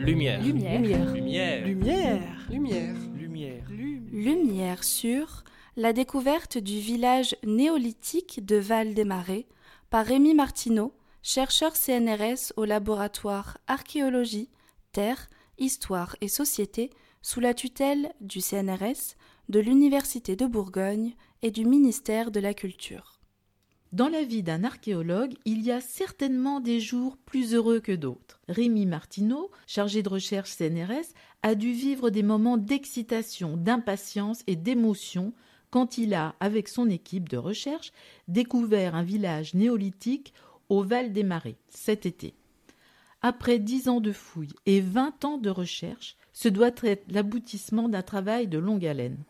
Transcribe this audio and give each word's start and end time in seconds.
Lumière. 0.00 0.42
Lumière. 0.42 0.80
Lumière. 0.80 1.66
Lumière. 1.66 1.66
Lumière. 2.48 2.94
Lumière. 3.14 3.64
Lumière 4.10 4.82
sur 4.82 5.44
la 5.76 5.92
découverte 5.92 6.56
du 6.56 6.78
village 6.78 7.36
néolithique 7.44 8.44
de 8.44 8.56
Val-des-Marais 8.56 9.46
par 9.90 10.06
Rémi 10.06 10.34
Martineau, 10.34 10.94
chercheur 11.22 11.76
CNRS 11.76 12.52
au 12.56 12.64
laboratoire 12.64 13.58
Archéologie, 13.66 14.48
Terre, 14.92 15.28
Histoire 15.58 16.16
et 16.22 16.28
Société 16.28 16.88
sous 17.20 17.40
la 17.40 17.52
tutelle 17.52 18.12
du 18.22 18.40
CNRS, 18.40 19.16
de 19.50 19.60
l'Université 19.60 20.34
de 20.34 20.46
Bourgogne 20.46 21.14
et 21.42 21.50
du 21.50 21.66
ministère 21.66 22.30
de 22.30 22.40
la 22.40 22.54
Culture. 22.54 23.09
Dans 23.92 24.08
la 24.08 24.22
vie 24.22 24.44
d'un 24.44 24.62
archéologue, 24.62 25.34
il 25.44 25.62
y 25.62 25.72
a 25.72 25.80
certainement 25.80 26.60
des 26.60 26.78
jours 26.78 27.16
plus 27.16 27.54
heureux 27.54 27.80
que 27.80 27.90
d'autres. 27.90 28.40
Rémi 28.48 28.86
Martineau, 28.86 29.50
chargé 29.66 30.04
de 30.04 30.08
recherche 30.08 30.52
CNRS, 30.52 31.12
a 31.42 31.56
dû 31.56 31.72
vivre 31.72 32.10
des 32.10 32.22
moments 32.22 32.56
d'excitation, 32.56 33.56
d'impatience 33.56 34.44
et 34.46 34.54
d'émotion 34.54 35.32
quand 35.70 35.98
il 35.98 36.14
a, 36.14 36.36
avec 36.38 36.68
son 36.68 36.88
équipe 36.88 37.28
de 37.28 37.36
recherche, 37.36 37.90
découvert 38.28 38.94
un 38.94 39.02
village 39.02 39.54
néolithique 39.54 40.34
au 40.68 40.84
Val 40.84 41.12
des 41.12 41.24
Marais 41.24 41.56
cet 41.68 42.06
été. 42.06 42.34
Après 43.22 43.58
dix 43.58 43.88
ans 43.88 44.00
de 44.00 44.12
fouilles 44.12 44.54
et 44.66 44.80
vingt 44.80 45.24
ans 45.24 45.36
de 45.36 45.50
recherche, 45.50 46.16
ce 46.32 46.48
doit 46.48 46.70
être 46.82 47.12
l'aboutissement 47.12 47.88
d'un 47.88 48.02
travail 48.02 48.46
de 48.46 48.58
longue 48.58 48.86
haleine. 48.86 49.24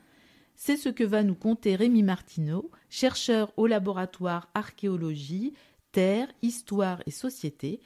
C'est 0.62 0.76
ce 0.76 0.90
que 0.90 1.04
va 1.04 1.22
nous 1.22 1.34
conter 1.34 1.74
Rémi 1.74 2.02
Martineau, 2.02 2.70
chercheur 2.90 3.50
au 3.56 3.66
laboratoire 3.66 4.50
Archéologie, 4.52 5.54
Terre, 5.90 6.28
Histoire 6.42 7.02
et 7.06 7.10
Société. 7.10 7.80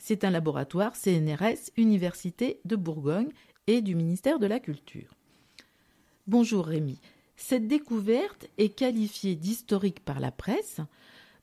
C'est 0.00 0.24
un 0.24 0.30
laboratoire 0.30 0.96
CNRS, 0.96 1.70
Université 1.76 2.58
de 2.64 2.74
Bourgogne 2.74 3.28
et 3.68 3.80
du 3.80 3.94
ministère 3.94 4.40
de 4.40 4.48
la 4.48 4.58
Culture. 4.58 5.14
Bonjour 6.26 6.66
Rémi. 6.66 6.98
Cette 7.36 7.68
découverte 7.68 8.48
est 8.58 8.74
qualifiée 8.74 9.36
d'historique 9.36 10.04
par 10.04 10.18
la 10.18 10.32
presse. 10.32 10.80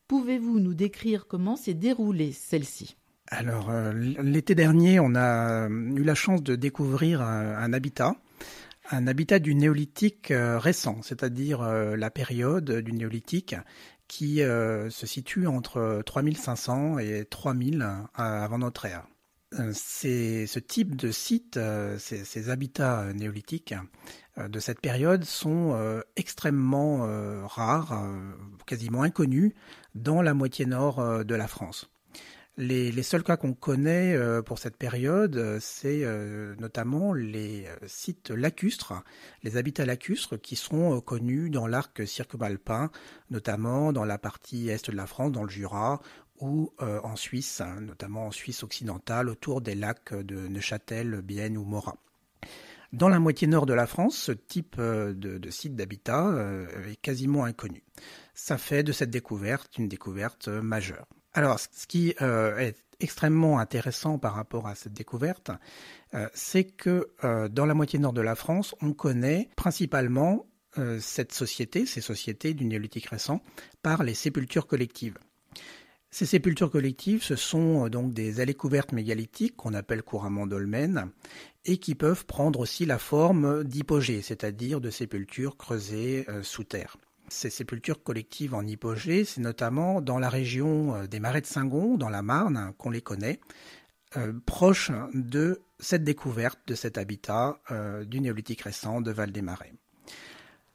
Pouvez-vous 0.09 0.59
nous 0.59 0.73
décrire 0.73 1.28
comment 1.28 1.56
s'est 1.56 1.73
déroulée 1.73 2.34
celle-ci? 2.34 2.98
Alors, 3.28 3.70
euh, 3.70 3.94
l'été 3.94 4.54
dernier, 4.54 5.00
on 5.00 5.16
a 5.16 5.70
eu 5.70 6.04
la 6.04 6.14
chance 6.14 6.44
de 6.44 6.58
découvrir 6.58 7.22
un, 7.22 7.56
un 7.56 7.72
habitat 7.72 8.17
un 8.92 9.08
habitat 9.08 9.39
du 9.39 9.56
néolithique 9.56 10.31
euh, 10.31 10.59
récent, 10.59 11.02
c'est-à-dire 11.02 11.62
euh, 11.62 11.95
la 11.95 12.12
période 12.12 12.70
du 12.70 12.94
néolithique 12.94 13.56
qui 14.08 14.42
euh, 14.42 14.89
se 14.89 15.08
situe 15.08 15.48
entre 15.48 16.02
3500 16.06 17.00
et 17.00 17.26
3000 17.26 17.88
avant 18.14 18.58
notre 18.58 18.86
ère. 18.86 19.08
C'est 19.73 20.48
ce 20.48 20.58
type 20.58 20.95
de 20.95 21.11
site, 21.11 21.59
ces, 22.00 22.26
ces, 22.26 22.50
habitats 22.50 23.14
néolithiques 23.14 23.76
de 24.36 24.59
cette 24.59 24.81
période 24.81 25.26
sont 25.26 26.02
extrêmement 26.16 27.08
rares, 27.45 28.04
quasiment 28.66 29.04
inconnus 29.04 29.54
dans 29.94 30.23
la 30.23 30.34
moitié 30.34 30.66
nord 30.66 31.23
de 31.23 31.36
la 31.36 31.48
France. 31.48 31.92
Les, 32.56 33.02
seuls 33.02 33.23
cas 33.23 33.36
qu'on 33.36 33.56
connaît 33.56 34.14
euh, 34.14 34.44
pour 34.44 34.59
cette 34.59 34.78
période, 34.78 35.38
euh, 35.38 35.58
c'est 35.59 36.02
euh, 36.04 36.54
notamment 36.60 37.12
les 37.12 37.66
sites 37.88 38.30
lacustres, 38.30 38.94
les 39.42 39.58
habitats 39.58 39.88
lacustres 39.88 40.40
qui 40.40 40.56
sont 40.56 41.02
connus 41.02 41.50
dans 41.50 41.66
l'arc 41.66 42.08
circumalpin, 42.08 42.92
notamment 43.32 43.92
dans 43.92 44.06
la 44.06 44.20
partie 44.20 44.70
est 44.70 44.92
de 44.92 44.95
la 44.95 45.08
France, 45.08 45.32
dans 45.32 45.44
le 45.44 45.50
Jura, 45.50 46.00
ou 46.40 46.73
en 46.80 47.16
Suisse, 47.16 47.62
hein, 47.62 47.80
notamment 47.80 48.28
en 48.28 48.32
Suisse 48.32 48.64
occidentale, 48.64 49.30
autour 49.30 49.62
des 49.62 49.76
lacs 49.76 50.14
de 50.14 50.48
Neuchâtel, 50.48 51.22
Bienne 51.22 51.58
ou 51.58 51.64
Morat. 51.64 51.98
Dans 52.92 53.08
la 53.08 53.20
moitié 53.20 53.48
nord 53.48 53.66
de 53.66 53.73
la 53.73 53.88
France, 53.88 54.17
ce 54.17 54.32
type 54.33 54.77
de, 54.77 55.14
de 55.14 55.50
site 55.50 55.76
d'habitat 55.76 56.36
est 56.86 57.02
quasiment 57.02 57.45
inconnu. 57.45 57.83
Ça 58.33 58.58
fait 58.58 58.83
de 58.83 58.92
cette 58.92 59.10
découverte 59.11 59.77
une 59.77 59.88
découverte 59.88 60.50
majeure. 60.50 61.08
Alors, 61.33 61.60
ce 61.60 61.88
qui 61.88 62.14
euh, 62.21 62.58
est 62.58 62.77
extrêmement 62.99 63.60
intéressant 63.60 64.20
par 64.20 64.36
rapport 64.36 64.67
à 64.67 64.76
cette 64.76 64.94
découverte, 64.94 65.52
euh, 66.14 66.27
c'est 66.33 66.64
que 66.64 67.10
euh, 67.23 67.49
dans 67.49 67.66
la 67.66 67.73
moitié 67.73 67.98
nord 67.98 68.14
de 68.14 68.21
la 68.21 68.36
France, 68.36 68.76
on 68.82 68.94
connaît 68.94 69.49
principalement 69.55 70.48
cette 70.99 71.33
société, 71.33 71.86
ces 71.86 72.02
sociétés 72.02 72.55
du 72.55 72.66
néolithique 72.66 73.05
récent, 73.05 73.44
par 73.83 74.02
les 74.02 74.16
sépultures 74.16 74.66
collectives. 74.66 75.20
Ces 76.10 76.26
sépultures 76.26 76.71
collectives, 76.71 77.21
ce 77.21 77.36
sont 77.36 77.89
donc 77.89 78.11
des 78.11 78.39
allées 78.39 78.55
couvertes 78.55 78.92
mégalithiques 78.92 79.55
qu'on 79.55 79.76
appelle 79.76 80.02
couramment 80.02 80.48
dolmens 80.48 81.11
et 81.65 81.77
qui 81.77 81.94
peuvent 81.94 82.26
prendre 82.26 82.60
aussi 82.60 82.88
la 82.88 82.98
forme 82.98 83.64
d'hypogées, 83.64 84.23
c'est-à-dire 84.23 84.82
de 84.82 84.89
sépultures 84.89 85.58
creusées 85.58 86.26
sous 86.42 86.64
terre. 86.64 86.98
Ces 87.33 87.49
sépultures 87.49 88.04
collectives 88.04 88.54
en 88.54 88.66
hypogée, 88.66 89.26
c'est 89.26 89.42
notamment 89.42 90.02
dans 90.02 90.20
la 90.20 90.30
région 90.30 90.95
euh, 90.95 91.08
des 91.08 91.20
Marais 91.20 91.42
de 91.42 91.48
Saint-Gon, 91.48 91.98
dans 91.98 92.10
la 92.10 92.21
Marne, 92.21 92.73
qu'on 92.77 92.92
les 92.92 93.02
connaît, 93.02 93.39
euh, 94.17 94.33
proche 94.45 94.92
de 95.16 95.60
cette 95.80 96.04
découverte 96.04 96.60
de 96.67 96.76
cet 96.76 96.99
habitat 96.99 97.60
euh, 97.71 98.05
du 98.05 98.21
néolithique 98.21 98.61
récent 98.61 99.02
de 99.02 99.11
Val-des-Marais. 99.11 99.73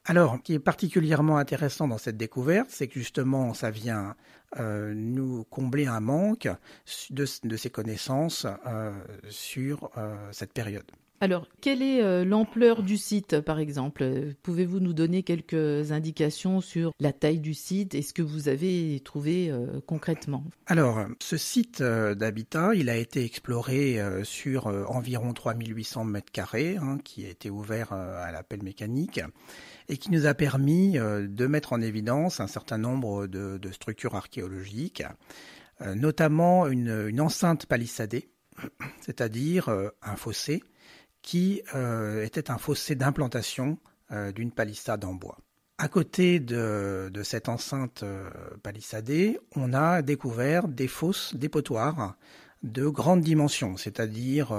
Alors, 0.05 0.37
ce 0.37 0.43
qui 0.43 0.55
est 0.55 0.59
particulièrement 0.59 1.39
intéressant 1.39 1.87
dans 1.87 1.97
cette 1.97 2.17
découverte, 2.17 2.71
c'est 2.71 2.89
que 2.89 2.95
justement, 2.95 3.55
ça 3.55 3.71
vient 3.71 4.17
nous 4.59 5.45
combler 5.45 5.87
un 5.87 6.01
manque 6.01 6.49
de, 7.11 7.27
ces 7.27 7.69
connaissances 7.69 8.47
sur 9.29 9.91
cette 10.33 10.55
période. 10.55 10.91
Alors, 11.21 11.49
quelle 11.61 11.83
est 11.83 12.01
euh, 12.01 12.25
l'ampleur 12.25 12.85
du 12.85 12.97
site, 12.97 13.41
par 13.41 13.59
exemple? 13.59 14.35
Pouvez-vous 14.45 14.79
nous 14.79 14.93
donner 14.93 15.25
quelques 15.25 15.91
indications 15.91 16.61
sur 16.61 16.93
la 17.01 17.13
taille 17.13 17.41
du 17.41 17.55
site 17.55 17.97
et 17.97 18.03
ce 18.03 18.13
que 18.13 18.23
vous 18.23 18.49
avez 18.49 19.01
trouvé 19.05 19.51
euh, 19.51 19.81
concrètement? 19.85 20.45
Alors, 20.67 21.05
ce 21.21 21.37
site 21.37 21.81
euh, 21.81 22.15
d'habitat, 22.15 22.77
il 22.77 22.89
a 22.89 22.97
été 22.97 23.25
exploré 23.25 24.01
sur 24.23 24.67
environ 24.67 25.33
3800 25.33 26.05
mètres 26.05 26.31
carrés, 26.31 26.77
hein, 26.77 26.99
qui 27.03 27.25
a 27.27 27.29
été 27.29 27.51
ouvert 27.51 27.93
à 27.93 28.31
l'appel 28.31 28.63
mécanique 28.63 29.21
et 29.89 29.97
qui 29.97 30.13
nous 30.13 30.27
a 30.27 30.35
permis 30.35 30.93
de 30.93 31.47
mettre 31.47 31.73
en 31.73 31.81
évidence 31.81 32.41
un 32.41 32.47
certain 32.47 32.79
nombre 32.79 33.27
de, 33.27 33.59
structures 33.73 34.15
archéologiques, 34.15 35.03
notamment 35.97 36.67
une, 36.67 37.09
une 37.09 37.21
enceinte 37.21 37.67
palissadée, 37.67 38.29
c'est-à-dire 39.01 39.69
un 40.03 40.17
fossé 40.17 40.63
qui 41.29 41.61
euh, 41.75 42.25
était 42.25 42.51
un 42.51 42.57
fossé 42.57 42.95
d'implantation 42.95 43.77
euh, 44.13 44.33
d'une 44.33 44.51
palissade 44.51 45.05
en 45.05 45.13
bois. 45.13 45.37
À 45.77 45.89
côté 45.89 46.41
de, 46.41 47.11
cette 47.23 47.51
enceinte 47.51 48.03
euh, 48.03 48.31
palissadée, 48.63 49.39
on 49.55 49.75
a 49.75 50.01
découvert 50.01 50.69
des 50.69 50.89
fosses 50.89 51.35
dépotoirs 51.35 52.17
de 52.63 52.89
grande 52.89 53.21
dimension, 53.21 53.77
c'est-à-dire 53.77 54.53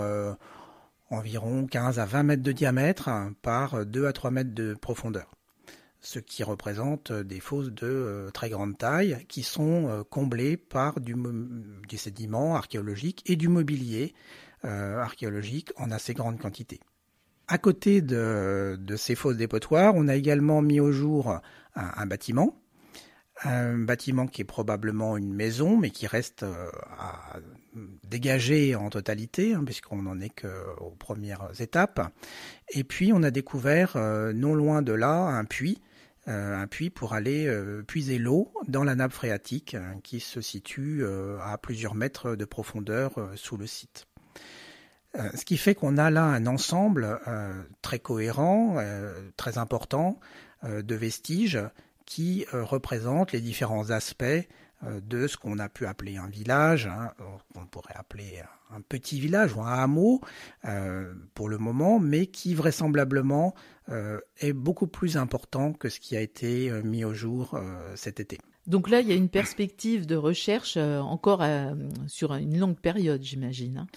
environ 1.09 1.65
15 1.65 1.97
à 1.97 2.05
20 2.05 2.23
mètres 2.23 2.43
de 2.43 2.51
diamètre 2.51 3.09
par 3.41 3.83
2 3.83 4.05
à 4.05 4.13
3 4.13 4.29
mètres 4.29 4.53
de 4.53 4.75
profondeur, 4.75 5.33
ce 6.01 6.19
qui 6.19 6.43
représente 6.43 7.11
des 7.11 7.39
fosses 7.39 7.71
de 7.71 8.29
très 8.31 8.51
grande 8.51 8.77
taille 8.77 9.25
qui 9.27 9.41
sont 9.41 10.05
comblées 10.11 10.55
par 10.55 10.99
du, 11.01 11.15
du 11.87 11.97
sédiment 11.97 12.55
archéologique 12.55 13.23
et 13.25 13.35
du 13.35 13.47
mobilier 13.47 14.13
euh, 14.65 14.99
archéologiques 14.99 15.71
en 15.77 15.89
assez 15.89 16.13
grande 16.13 16.37
quantité. 16.37 16.81
À 17.47 17.57
côté 17.57 18.01
de, 18.01 18.77
ces 18.97 19.15
fosses 19.15 19.37
dépotoirs, 19.37 19.93
on 19.95 20.09
a 20.09 20.15
également 20.17 20.61
mis 20.61 20.81
au 20.81 20.91
jour 20.91 21.39
un, 21.75 22.05
bâtiment, 22.05 22.61
un 23.43 23.77
bâtiment 23.77 24.27
qui 24.27 24.41
est 24.41 24.45
probablement 24.45 25.15
une 25.15 25.33
maison, 25.33 25.77
mais 25.77 25.91
qui 25.91 26.07
reste 26.07 26.43
euh, 26.43 26.69
à 26.97 27.37
dégager 28.03 28.75
en 28.75 28.89
totalité, 28.89 29.53
hein, 29.53 29.63
puisqu'on 29.63 30.01
n'en 30.01 30.19
est 30.19 30.41
qu'aux 30.41 30.95
premières 30.99 31.49
étapes. 31.61 32.01
Et 32.71 32.83
puis 32.83 33.13
on 33.13 33.23
a 33.23 33.31
découvert, 33.31 33.93
euh, 33.95 34.33
non 34.33 34.55
loin 34.55 34.81
de 34.81 34.91
là, 34.91 35.09
un 35.09 35.45
puits, 35.45 35.81
un 36.27 36.67
puits 36.67 36.89
pour 36.89 37.13
aller 37.13 37.49
puiser 37.87 38.19
l'eau 38.19 38.53
dans 38.67 38.83
la 38.83 38.93
nappe 38.93 39.13
phréatique 39.13 39.73
hein, 39.73 39.95
qui 40.03 40.19
se 40.19 40.41
situe 40.41 41.03
à 41.41 41.57
plusieurs 41.57 41.95
mètres 41.95 42.35
de 42.35 42.45
profondeur 42.45 43.31
sous 43.35 43.55
le 43.55 43.65
site. 43.65 44.08
Euh, 45.17 45.29
ce 45.33 45.43
qui 45.43 45.57
fait 45.57 45.73
qu'on 45.73 45.97
a 45.97 46.11
là 46.11 46.23
un 46.23 46.45
ensemble 46.45 47.19
euh, 47.27 47.51
très 47.81 47.99
cohérent, 47.99 48.75
euh, 48.77 49.13
très 49.37 49.57
important 49.57 50.19
de 50.61 50.93
vestiges 50.93 51.57
qui 52.05 52.45
représentent 52.51 53.31
les 53.31 53.39
différents 53.39 53.91
aspects 53.91 54.25
de 54.85 55.25
ce 55.25 55.37
qu'on 55.37 55.57
a 55.57 55.69
pu 55.69 55.85
appeler 55.85 56.17
un 56.17 56.27
village, 56.27 56.85
hein, 56.85 57.13
qu'on 57.53 57.65
pourrait 57.65 57.93
appeler 57.95 58.43
un 58.75 58.81
petit 58.81 59.21
village 59.21 59.55
ou 59.55 59.61
un 59.61 59.71
hameau 59.71 60.19
pour 61.33 61.47
le 61.47 61.57
moment, 61.57 61.97
mais 61.97 62.25
qui 62.25 62.55
vraisemblablement 62.55 63.55
est 63.87 64.51
beaucoup 64.51 64.87
plus 64.87 65.15
important 65.15 65.71
que 65.71 65.87
ce 65.87 66.01
qui 66.01 66.17
a 66.17 66.19
été 66.19 66.69
mis 66.83 67.05
au 67.05 67.13
jour 67.13 67.57
cet 67.95 68.19
été. 68.19 68.37
Donc 68.67 68.89
là, 68.89 68.99
il 68.99 69.07
y 69.07 69.13
a 69.13 69.15
une 69.15 69.29
perspective 69.29 70.05
de 70.05 70.17
recherche 70.17 70.75
encore 70.75 71.45
sur 72.07 72.33
une 72.33 72.59
longue 72.59 72.79
période, 72.81 73.23
j'imagine. 73.23 73.87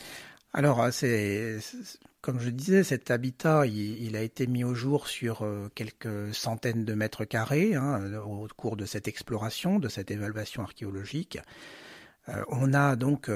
Alors, 0.53 0.93
c'est 0.93 1.59
comme 2.21 2.39
je 2.39 2.51
disais, 2.51 2.85
cet 2.85 3.11
habitat, 3.11 3.67
il, 3.67 4.15
a 4.17 4.23
été 4.23 4.47
mis 4.47 4.63
au 4.63 4.75
jour 4.75 5.09
sur 5.09 5.45
quelques 5.75 6.33
centaines 6.33 6.85
de 6.85 6.95
mètres 6.95 7.25
carrés 7.25 7.75
hein, 7.75 8.01
au 8.25 8.47
cours 8.57 8.77
de 8.77 8.85
cette 8.85 9.09
exploration, 9.09 9.81
de 9.81 9.89
cette 9.89 10.13
évaluation 10.13 10.63
archéologique. 10.63 11.41
on 12.49 12.75
a 12.75 12.95
donc 12.95 13.29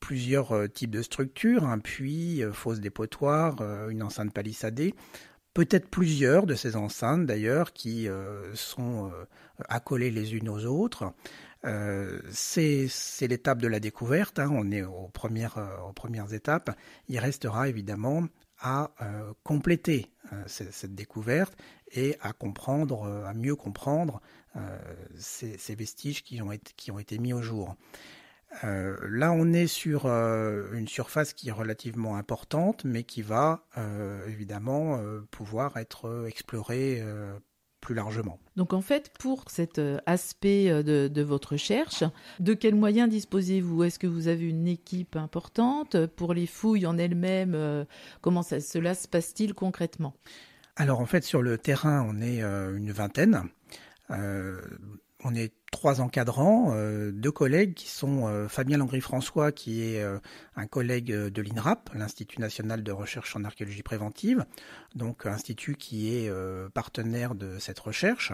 plusieurs 0.00 0.70
types 0.70 0.90
de 0.90 1.00
structures, 1.00 1.64
un 1.64 1.78
puits, 1.78 2.42
fosse 2.52 2.80
dépotoir, 2.80 3.62
une 3.88 4.02
enceinte 4.02 4.34
palissadée, 4.34 4.94
peut-être 5.58 5.88
plusieurs 5.88 6.46
de 6.46 6.54
ces 6.54 6.76
enceintes 6.76 7.26
d'ailleurs 7.26 7.72
qui 7.72 8.08
euh, 8.08 8.54
sont 8.54 9.06
euh, 9.06 9.24
accolées 9.68 10.12
les 10.12 10.36
unes 10.36 10.48
aux 10.48 10.64
autres. 10.66 11.12
Euh, 11.64 12.20
c'est 12.30 12.88
l'étape 13.22 13.60
de 13.60 13.68
la 13.68 13.80
découverte, 13.80 14.38
hein. 14.38 14.48
on 14.52 14.70
est 14.70 14.82
aux 14.82 15.08
premières, 15.08 15.58
aux 15.88 15.92
premières 15.92 16.32
étapes. 16.32 16.76
Il 17.08 17.18
restera 17.18 17.68
évidemment 17.68 18.24
à 18.60 18.90
compléter 19.44 20.10
cette, 20.46 20.92
découverte 20.92 21.56
et 21.92 22.16
à 22.20 22.32
comprendre, 22.32 23.06
à 23.24 23.32
mieux 23.32 23.54
comprendre 23.54 24.20
ces, 25.16 25.74
vestiges 25.76 26.24
qui 26.24 26.42
ont, 26.42 26.50
été, 26.50 26.72
qui 26.76 26.90
ont 26.90 26.98
été 26.98 27.18
mis 27.18 27.32
au 27.32 27.40
jour. 27.40 27.76
Euh, 28.64 28.96
là, 29.08 29.32
on 29.32 29.52
est 29.52 29.66
sur 29.66 30.06
euh, 30.06 30.72
une 30.72 30.88
surface 30.88 31.32
qui 31.32 31.48
est 31.48 31.52
relativement 31.52 32.16
importante, 32.16 32.84
mais 32.84 33.04
qui 33.04 33.22
va 33.22 33.66
euh, 33.76 34.26
évidemment 34.28 35.00
pouvoir 35.30 35.76
être 35.76 36.26
explorée 36.26 37.02
plus 37.88 37.94
largement. 37.94 38.38
Donc 38.56 38.74
en 38.74 38.82
fait, 38.82 39.10
pour 39.18 39.44
cet 39.48 39.80
aspect 40.04 40.82
de, 40.82 41.22
votre 41.22 41.52
recherche, 41.52 42.04
de 42.38 42.52
quels 42.52 42.74
moyens 42.74 43.08
disposez-vous? 43.08 43.82
Est-ce 43.82 43.98
que 43.98 44.06
vous 44.06 44.28
avez 44.28 44.46
une 44.46 44.68
équipe 44.68 45.16
importante? 45.16 46.04
Pour 46.04 46.34
les 46.34 46.46
fouilles 46.46 46.84
en 46.84 46.98
elles-mêmes, 46.98 47.86
comment 48.20 48.42
ça, 48.42 48.60
cela 48.60 48.94
se 48.94 49.08
passe-t-il 49.08 49.54
concrètement? 49.54 50.12
Alors 50.76 51.00
en 51.00 51.06
fait, 51.06 51.24
sur 51.24 51.40
le 51.40 51.56
terrain, 51.56 52.06
on 52.06 52.20
est 52.20 52.42
une 52.42 52.92
vingtaine. 52.92 53.44
On 54.10 55.34
est 55.34 55.54
trois 55.70 56.00
encadrants, 56.00 56.72
euh, 56.72 57.10
deux 57.12 57.30
collègues 57.30 57.74
qui 57.74 57.88
sont 57.88 58.26
euh, 58.26 58.48
Fabien 58.48 58.78
Langry-François, 58.78 59.52
qui 59.52 59.82
est 59.82 60.02
euh, 60.02 60.18
un 60.56 60.66
collègue 60.66 61.12
de 61.12 61.42
l'INRAP, 61.42 61.90
l'Institut 61.94 62.40
national 62.40 62.82
de 62.82 62.92
recherche 62.92 63.36
en 63.36 63.44
archéologie 63.44 63.82
préventive, 63.82 64.44
donc 64.94 65.26
institut 65.26 65.76
qui 65.76 66.14
est 66.14 66.30
partenaire 66.72 67.34
de 67.34 67.58
cette 67.58 67.78
recherche, 67.78 68.32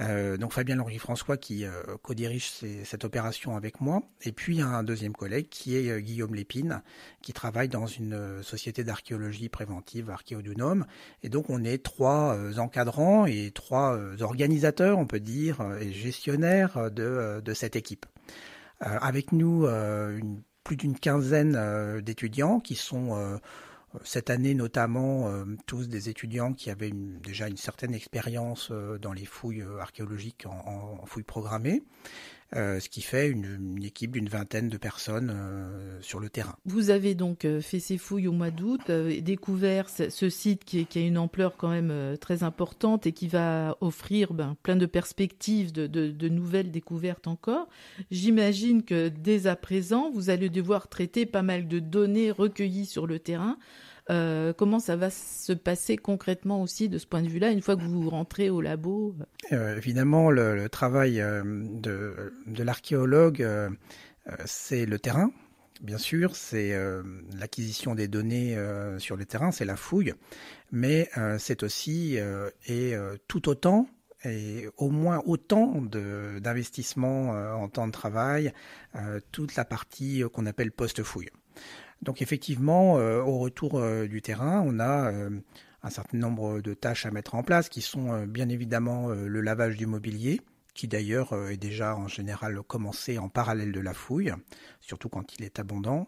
euh, 0.00 0.36
donc 0.36 0.52
Fabien 0.52 0.78
Henri 0.78 0.98
François 0.98 1.36
qui 1.36 1.64
euh, 1.64 1.82
co-dirige 2.02 2.50
cette 2.84 3.04
opération 3.04 3.56
avec 3.56 3.80
moi, 3.80 4.02
et 4.22 4.32
puis 4.32 4.62
un 4.62 4.82
deuxième 4.82 5.12
collègue 5.12 5.48
qui 5.50 5.76
est 5.76 5.90
euh, 5.90 6.00
Guillaume 6.00 6.34
Lépine, 6.34 6.82
qui 7.22 7.32
travaille 7.32 7.68
dans 7.68 7.86
une 7.86 8.42
société 8.42 8.82
d'archéologie 8.82 9.48
préventive, 9.48 10.10
Archéodunome. 10.10 10.86
Et 11.22 11.28
donc 11.28 11.50
on 11.50 11.64
est 11.64 11.82
trois 11.82 12.36
encadrants 12.58 13.26
et 13.26 13.50
trois 13.54 13.98
organisateurs, 14.20 14.98
on 14.98 15.06
peut 15.06 15.20
dire, 15.20 15.60
et 15.80 15.92
gestionnaires 15.92 16.90
de, 16.90 17.42
cette 17.54 17.76
équipe. 17.76 18.06
avec 18.80 19.32
nous, 19.32 19.66
plus 20.64 20.76
d'une 20.76 20.98
quinzaine 20.98 22.00
d'étudiants 22.00 22.60
qui 22.60 22.74
sont 22.74 23.38
cette 24.04 24.30
année 24.30 24.54
notamment, 24.54 25.28
euh, 25.28 25.44
tous 25.66 25.88
des 25.88 26.08
étudiants 26.08 26.52
qui 26.52 26.70
avaient 26.70 26.92
déjà 26.92 27.48
une 27.48 27.56
certaine 27.56 27.94
expérience 27.94 28.68
euh, 28.70 28.98
dans 28.98 29.12
les 29.12 29.24
fouilles 29.24 29.62
euh, 29.62 29.80
archéologiques 29.80 30.46
en, 30.46 31.04
fouilles 31.06 31.24
programmées. 31.24 31.82
Ce 32.52 32.88
qui 32.88 33.02
fait 33.02 33.28
une, 33.28 33.82
équipe 33.82 34.12
d'une 34.12 34.28
vingtaine 34.28 34.68
de 34.68 34.76
personnes 34.76 35.34
sur 36.00 36.20
le 36.20 36.28
terrain. 36.28 36.56
Vous 36.64 36.90
avez 36.90 37.14
donc 37.14 37.46
fait 37.60 37.80
ces 37.80 37.98
fouilles 37.98 38.28
au 38.28 38.32
mois 38.32 38.50
d'août, 38.50 38.90
découvert 38.90 39.88
ce, 39.88 40.28
site 40.28 40.64
qui, 40.64 40.86
a 40.94 41.00
une 41.00 41.18
ampleur 41.18 41.56
quand 41.56 41.70
même 41.70 42.16
très 42.18 42.42
importante 42.42 43.06
et 43.06 43.12
qui 43.12 43.28
va 43.28 43.76
offrir 43.80 44.34
ben, 44.34 44.56
plein 44.62 44.76
de 44.76 44.86
perspectives 44.86 45.72
de, 45.72 45.86
de 45.86 46.28
nouvelles 46.28 46.70
découvertes 46.70 47.26
encore. 47.26 47.68
J'imagine 48.10 48.82
que 48.82 49.08
dès 49.08 49.46
à 49.46 49.56
présent, 49.56 50.10
vous 50.10 50.30
allez 50.30 50.48
devoir 50.48 50.88
traiter 50.88 51.26
pas 51.26 51.42
mal 51.42 51.68
de 51.68 51.78
données 51.78 52.30
recueillies 52.30 52.86
sur 52.86 53.06
le 53.06 53.18
terrain 53.18 53.58
euh, 54.10 54.52
comment 54.52 54.80
ça 54.80 54.96
va 54.96 55.10
se 55.10 55.52
passer 55.52 55.96
concrètement 55.96 56.62
aussi 56.62 56.88
de 56.88 56.98
ce 56.98 57.06
point 57.06 57.22
de 57.22 57.28
vue-là, 57.28 57.50
une 57.50 57.62
fois 57.62 57.76
que 57.76 57.82
vous 57.82 58.10
rentrez 58.10 58.50
au 58.50 58.60
labo? 58.60 59.14
Euh, 59.52 59.76
Évidemment, 59.76 60.30
le, 60.30 60.68
travail 60.68 61.20
euh, 61.20 61.42
de, 61.44 62.32
l'archéologue, 62.62 63.46
c'est 64.44 64.86
le 64.86 64.98
terrain. 64.98 65.30
Bien 65.80 65.98
sûr, 65.98 66.36
c'est 66.36 66.76
l'acquisition 67.38 67.94
des 67.94 68.06
données 68.06 68.56
sur 68.98 69.16
le 69.16 69.24
terrain, 69.24 69.50
c'est 69.50 69.64
la 69.64 69.76
fouille, 69.76 70.12
mais 70.72 71.08
c'est 71.38 71.62
aussi 71.62 72.18
et 72.66 72.94
tout 73.28 73.48
autant 73.48 73.88
et 74.24 74.68
au 74.76 74.90
moins 74.90 75.22
autant 75.24 75.80
d'investissement 75.80 77.30
en 77.30 77.68
temps 77.68 77.86
de 77.86 77.92
travail, 77.92 78.52
toute 79.32 79.56
la 79.56 79.64
partie 79.64 80.22
qu'on 80.34 80.44
appelle 80.44 80.70
post-fouille. 80.70 81.30
Donc 82.02 82.22
effectivement, 82.22 82.98
euh, 82.98 83.20
au 83.20 83.38
retour 83.38 83.78
euh, 83.78 84.06
du 84.06 84.22
terrain, 84.22 84.62
on 84.64 84.78
a 84.78 85.12
euh, 85.12 85.30
un 85.82 85.90
certain 85.90 86.18
nombre 86.18 86.60
de 86.60 86.74
tâches 86.74 87.04
à 87.06 87.10
mettre 87.10 87.34
en 87.34 87.42
place 87.42 87.68
qui 87.68 87.82
sont 87.82 88.26
bien 88.26 88.48
évidemment 88.48 89.08
le 89.08 89.40
lavage 89.40 89.78
du 89.78 89.86
mobilier, 89.86 90.42
qui 90.74 90.88
d'ailleurs 90.88 91.32
est 91.48 91.56
déjà 91.56 91.96
en 91.96 92.06
général 92.06 92.60
commencé 92.62 93.16
en 93.16 93.30
parallèle 93.30 93.72
de 93.72 93.80
la 93.80 93.94
fouille, 93.94 94.34
surtout 94.82 95.08
quand 95.08 95.38
il 95.38 95.44
est 95.44 95.58
abondant, 95.58 96.06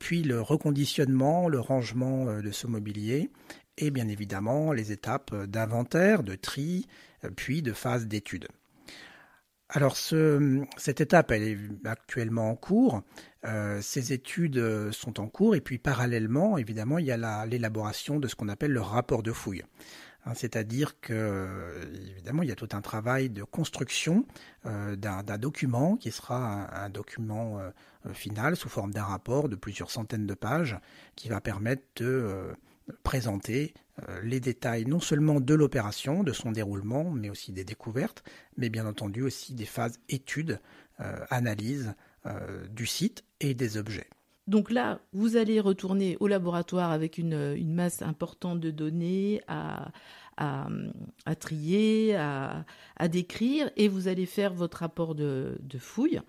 puis 0.00 0.24
le 0.24 0.40
reconditionnement, 0.40 1.48
le 1.48 1.60
rangement 1.60 2.42
de 2.42 2.50
ce 2.50 2.66
mobilier, 2.66 3.30
et 3.78 3.92
bien 3.92 4.08
évidemment 4.08 4.72
les 4.72 4.90
étapes 4.90 5.36
d'inventaire, 5.44 6.24
de 6.24 6.34
tri, 6.34 6.88
puis 7.36 7.62
de 7.62 7.72
phase 7.72 8.08
d'étude. 8.08 8.48
Alors 9.68 9.96
cette 9.96 11.00
étape, 11.00 11.30
elle 11.30 11.42
est 11.44 11.58
actuellement 11.86 12.50
en 12.50 12.56
cours. 12.56 13.02
Euh, 13.46 13.80
ces 13.80 14.12
études 14.12 14.58
euh, 14.58 14.92
sont 14.92 15.18
en 15.18 15.26
cours 15.26 15.54
et 15.54 15.60
puis 15.60 15.78
parallèlement, 15.78 16.58
évidemment, 16.58 16.98
il 16.98 17.06
y 17.06 17.12
a 17.12 17.46
l'élaboration 17.46 18.18
de 18.18 18.28
ce 18.28 18.34
qu'on 18.34 18.48
appelle 18.48 18.72
le 18.72 18.82
rapport 18.82 19.22
de 19.22 19.32
fouille. 19.32 19.64
Hein, 20.26 20.34
c'est-à-dire 20.34 21.00
que, 21.00 21.48
évidemment, 22.12 22.42
il 22.42 22.50
y 22.50 22.52
a 22.52 22.56
tout 22.56 22.68
un 22.72 22.82
travail 22.82 23.30
de 23.30 23.42
construction 23.42 24.26
euh, 24.66 24.94
d'un 24.94 25.22
document 25.38 25.96
qui 25.96 26.10
sera 26.10 26.84
un, 26.84 26.90
document 26.90 27.60
final 28.12 28.56
sous 28.56 28.68
forme 28.68 28.92
d'un 28.92 29.04
rapport 29.04 29.48
de 29.48 29.56
plusieurs 29.56 29.90
centaines 29.90 30.26
de 30.26 30.34
pages 30.34 30.78
qui 31.16 31.28
va 31.28 31.40
permettre 31.40 31.82
de 31.96 32.54
présenter 33.02 33.74
euh, 34.08 34.20
les 34.22 34.40
détails 34.40 34.86
non 34.86 35.00
seulement 35.00 35.40
de 35.40 35.54
l'opération, 35.54 36.22
de 36.22 36.32
son 36.32 36.52
déroulement, 36.52 37.10
mais 37.10 37.30
aussi 37.30 37.52
des 37.52 37.64
découvertes, 37.64 38.22
mais 38.56 38.68
bien 38.68 38.86
entendu 38.86 39.22
aussi 39.22 39.54
des 39.54 39.66
phases 39.66 39.98
études, 40.08 40.60
euh, 41.00 41.24
analyse 41.30 41.94
euh, 42.26 42.66
du 42.68 42.86
site 42.86 43.24
et 43.40 43.54
des 43.54 43.76
objets. 43.76 44.08
Donc 44.46 44.70
là, 44.70 45.00
vous 45.12 45.36
allez 45.36 45.60
retourner 45.60 46.16
au 46.20 46.26
laboratoire 46.26 46.90
avec 46.90 47.18
une, 47.18 47.56
masse 47.72 48.02
importante 48.02 48.58
de 48.58 48.70
données 48.70 49.40
à, 49.46 49.92
trier, 51.38 52.16
à, 52.16 52.64
décrire, 53.08 53.70
et 53.76 53.86
vous 53.86 54.08
allez 54.08 54.26
faire 54.26 54.52
votre 54.52 54.78
rapport 54.78 55.14
de, 55.14 55.56
de 55.60 55.78
fouille. 55.78 56.20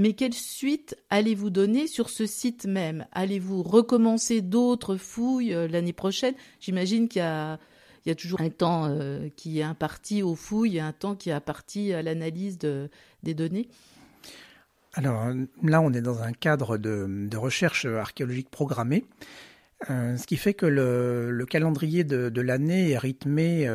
Mais 0.00 0.14
quelle 0.14 0.32
suite 0.32 0.96
allez-vous 1.10 1.50
donner 1.50 1.86
sur 1.86 2.08
ce 2.08 2.24
site 2.24 2.64
même? 2.64 3.06
Allez-vous 3.12 3.62
recommencer 3.62 4.40
d'autres 4.40 4.96
fouilles 4.96 5.52
euh, 5.52 5.68
l'année 5.68 5.92
prochaine? 5.92 6.34
J'imagine 6.58 7.06
qu'il 7.06 7.20
y 7.20 7.22
a, 7.22 7.58
toujours 8.16 8.40
un 8.40 8.48
temps 8.48 8.86
euh, 8.86 9.28
qui 9.36 9.58
est 9.58 9.62
imparti 9.62 10.22
aux 10.22 10.36
fouilles 10.36 10.78
et 10.78 10.80
un 10.80 10.94
temps 10.94 11.16
qui 11.16 11.28
est 11.28 11.34
imparti 11.34 11.92
à 11.92 12.00
l'analyse 12.00 12.56
des 12.58 13.34
données. 13.34 13.68
Alors 14.94 15.32
là, 15.62 15.80
on 15.80 15.92
est 15.92 16.00
dans 16.00 16.22
un 16.22 16.32
cadre 16.32 16.76
de, 16.76 17.36
recherche 17.36 17.84
archéologique 17.84 18.50
programmée. 18.50 19.04
Euh, 19.88 20.18
ce 20.18 20.26
qui 20.26 20.36
fait 20.36 20.52
que 20.52 20.66
le, 20.66 21.46
calendrier 21.46 22.04
de, 22.04 22.40
l'année 22.40 22.90
est 22.90 22.98
rythmé 22.98 23.66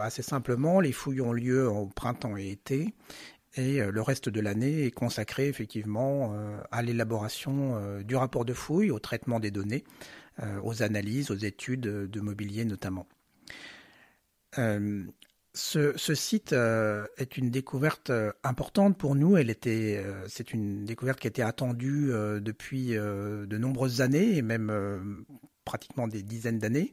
assez 0.00 0.22
simplement. 0.22 0.80
Les 0.80 0.92
fouilles 0.92 1.20
ont 1.20 1.32
lieu 1.32 1.68
au 1.68 1.86
printemps 1.86 2.36
et 2.36 2.50
été, 2.50 2.94
et 3.56 3.80
euh, 3.80 3.90
le 3.90 4.02
reste 4.02 4.28
de 4.28 4.40
l'année 4.40 4.86
est 4.86 4.90
consacré 4.90 5.48
effectivement 5.48 6.32
euh, 6.34 6.58
à 6.70 6.82
l'élaboration 6.82 7.76
euh, 7.76 8.02
du 8.02 8.16
rapport 8.16 8.44
de 8.44 8.52
fouille, 8.52 8.90
au 8.90 8.98
traitement 8.98 9.40
des 9.40 9.50
données, 9.50 9.84
aux 10.64 10.82
analyses, 10.82 11.30
aux 11.30 11.36
études 11.36 11.82
de 11.82 12.20
mobilier 12.20 12.64
notamment. 12.64 13.06
Ce, 15.54 16.14
site 16.14 16.52
est 16.52 17.36
une 17.36 17.50
découverte 17.50 18.10
importante 18.42 18.98
pour 18.98 19.14
nous. 19.14 19.36
Elle 19.36 19.50
était, 19.50 20.04
c'est 20.26 20.52
une 20.52 20.84
découverte 20.84 21.20
qui 21.20 21.28
été 21.28 21.42
attendue 21.42 22.08
depuis 22.40 22.88
de 22.88 23.56
nombreuses 23.56 24.00
années 24.00 24.36
et 24.36 24.42
même 24.42 25.24
pratiquement 25.64 26.08
des 26.08 26.22
dizaines 26.22 26.58
d'années. 26.58 26.92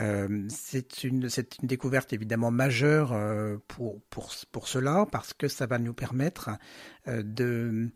Euh, 0.00 0.46
c'est 0.48 1.04
une, 1.04 1.28
découverte 1.62 2.12
évidemment 2.12 2.50
majeure 2.50 3.12
euh, 3.12 3.56
pour, 3.68 4.66
cela, 4.66 5.06
parce 5.10 5.32
que 5.32 5.48
ça 5.48 5.66
va 5.66 5.78
nous 5.78 5.94
permettre 5.94 6.50
euh, 7.08 7.22
de, 7.22 7.90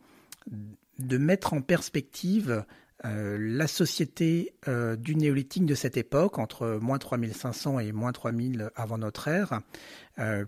de 0.98 1.18
mettre 1.18 1.52
en 1.54 1.62
perspective 1.62 2.64
la 3.02 3.66
société 3.66 4.52
du 4.98 5.16
néolithique 5.16 5.64
de 5.64 5.74
cette 5.74 5.96
époque, 5.96 6.38
entre 6.38 6.78
moins 6.82 6.98
3500 6.98 7.78
et 7.78 7.92
moins 7.92 8.12
3000 8.12 8.70
avant 8.76 8.98
notre 8.98 9.28
ère, 9.28 9.60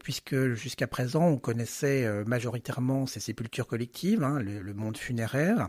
puisque 0.00 0.52
jusqu'à 0.52 0.86
présent 0.86 1.26
on 1.28 1.38
connaissait 1.38 2.06
majoritairement 2.26 3.06
ces 3.06 3.20
sépultures 3.20 3.66
collectives, 3.66 4.22
hein, 4.22 4.38
le, 4.38 4.74
monde 4.74 4.98
funéraire. 4.98 5.68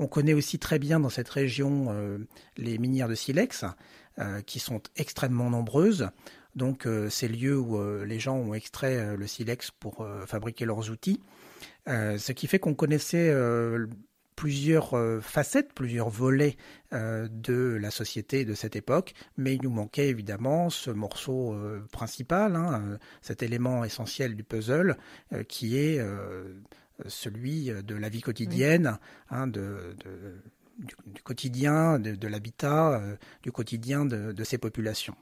On 0.00 0.08
connaît 0.08 0.34
aussi 0.34 0.58
très 0.58 0.80
bien 0.80 0.98
dans 0.98 1.10
cette 1.10 1.28
région 1.28 1.94
les 2.56 2.78
minières 2.78 3.08
de 3.08 3.14
silex, 3.14 3.64
qui 4.46 4.58
sont 4.58 4.80
extrêmement 4.96 5.50
nombreuses. 5.50 6.08
Donc 6.56 6.88
ces 7.08 7.28
lieux 7.28 7.56
où 7.56 8.02
les 8.02 8.18
gens 8.18 8.36
ont 8.36 8.52
extrait 8.52 9.16
le 9.16 9.26
silex 9.28 9.70
pour 9.70 10.04
fabriquer 10.26 10.64
leurs 10.64 10.90
outils. 10.90 11.20
Ce 11.86 12.32
qui 12.32 12.46
fait 12.46 12.58
qu'on 12.58 12.74
connaissait 12.74 13.32
plusieurs 14.36 14.94
euh, 14.94 15.20
facettes, 15.20 15.72
plusieurs 15.72 16.10
volets 16.10 16.56
euh, 16.92 17.26
de 17.30 17.76
la 17.80 17.90
société 17.90 18.44
de 18.44 18.54
cette 18.54 18.76
époque, 18.76 19.14
mais 19.36 19.54
il 19.54 19.62
nous 19.62 19.70
manquait 19.70 20.08
évidemment 20.08 20.70
ce 20.70 20.90
morceau 20.90 21.54
euh, 21.54 21.84
principal, 21.90 22.54
hein, 22.54 22.98
cet 23.22 23.42
élément 23.42 23.82
essentiel 23.82 24.36
du 24.36 24.44
puzzle, 24.44 24.96
qui 25.48 25.78
est 25.78 26.00
celui 27.06 27.70
de 27.70 27.94
la 27.94 28.08
vie 28.10 28.20
quotidienne, 28.20 28.98
hein, 29.30 29.46
de, 29.46 29.96
du, 31.06 31.22
quotidien, 31.22 31.98
de, 31.98 32.28
l'habitat, 32.28 33.02
du 33.42 33.50
quotidien 33.50 34.04
de, 34.04 34.44
ces 34.44 34.58
populations. 34.58 35.16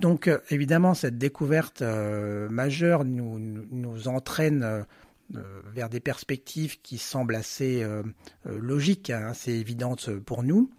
Donc 0.00 0.30
évidemment, 0.50 0.94
cette 0.94 1.18
découverte 1.18 1.82
majeure 1.82 3.04
nous, 3.04 3.38
nous 3.38 4.08
entraîne 4.08 4.62
euh, 4.62 4.82
vers 5.30 5.88
des 5.88 6.00
perspectives 6.00 6.80
qui 6.80 6.98
semblent 6.98 7.34
assez 7.34 7.82
euh, 7.82 8.02
euh, 8.46 8.58
logiques, 8.58 9.10
hein, 9.10 9.26
assez 9.28 9.52
évidentes 9.52 10.10
pour 10.10 10.42
nous. 10.42 10.70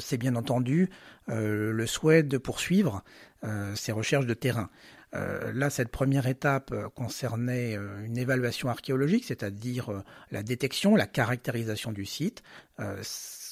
C'est 0.00 0.16
bien 0.16 0.34
entendu 0.34 0.88
le 1.28 1.84
souhait 1.86 2.22
de 2.22 2.38
poursuivre 2.38 3.04
ces 3.74 3.92
recherches 3.92 4.24
de 4.24 4.32
terrain. 4.32 4.70
là, 5.12 5.68
cette 5.68 5.90
première 5.90 6.26
étape 6.26 6.74
concernait 6.94 7.76
une 8.02 8.16
évaluation 8.16 8.70
archéologique, 8.70 9.26
c'est-à-dire 9.26 10.02
la 10.30 10.42
détection, 10.42 10.96
la 10.96 11.06
caractérisation 11.06 11.92
du 11.92 12.06
site 12.06 12.42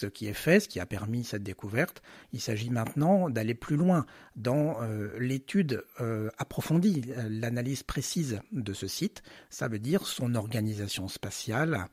ce 0.02 0.06
qui 0.08 0.26
est 0.26 0.32
fait, 0.32 0.58
ce 0.58 0.68
qui 0.68 0.80
a 0.80 0.86
permis 0.86 1.22
cette 1.22 1.44
découverte. 1.44 2.02
Il 2.32 2.40
s'agit 2.40 2.70
maintenant 2.70 3.30
d'aller 3.30 3.54
plus 3.54 3.76
loin 3.76 4.04
dans 4.34 4.82
euh, 4.82 5.16
l'étude 5.18 5.84
euh, 6.00 6.28
approfondie, 6.38 7.02
l'analyse 7.28 7.84
précise 7.84 8.40
de 8.50 8.72
ce 8.72 8.88
site. 8.88 9.22
Ça 9.48 9.68
veut 9.68 9.78
dire 9.78 10.06
son 10.08 10.34
organisation 10.34 11.06
spatiale, 11.06 11.86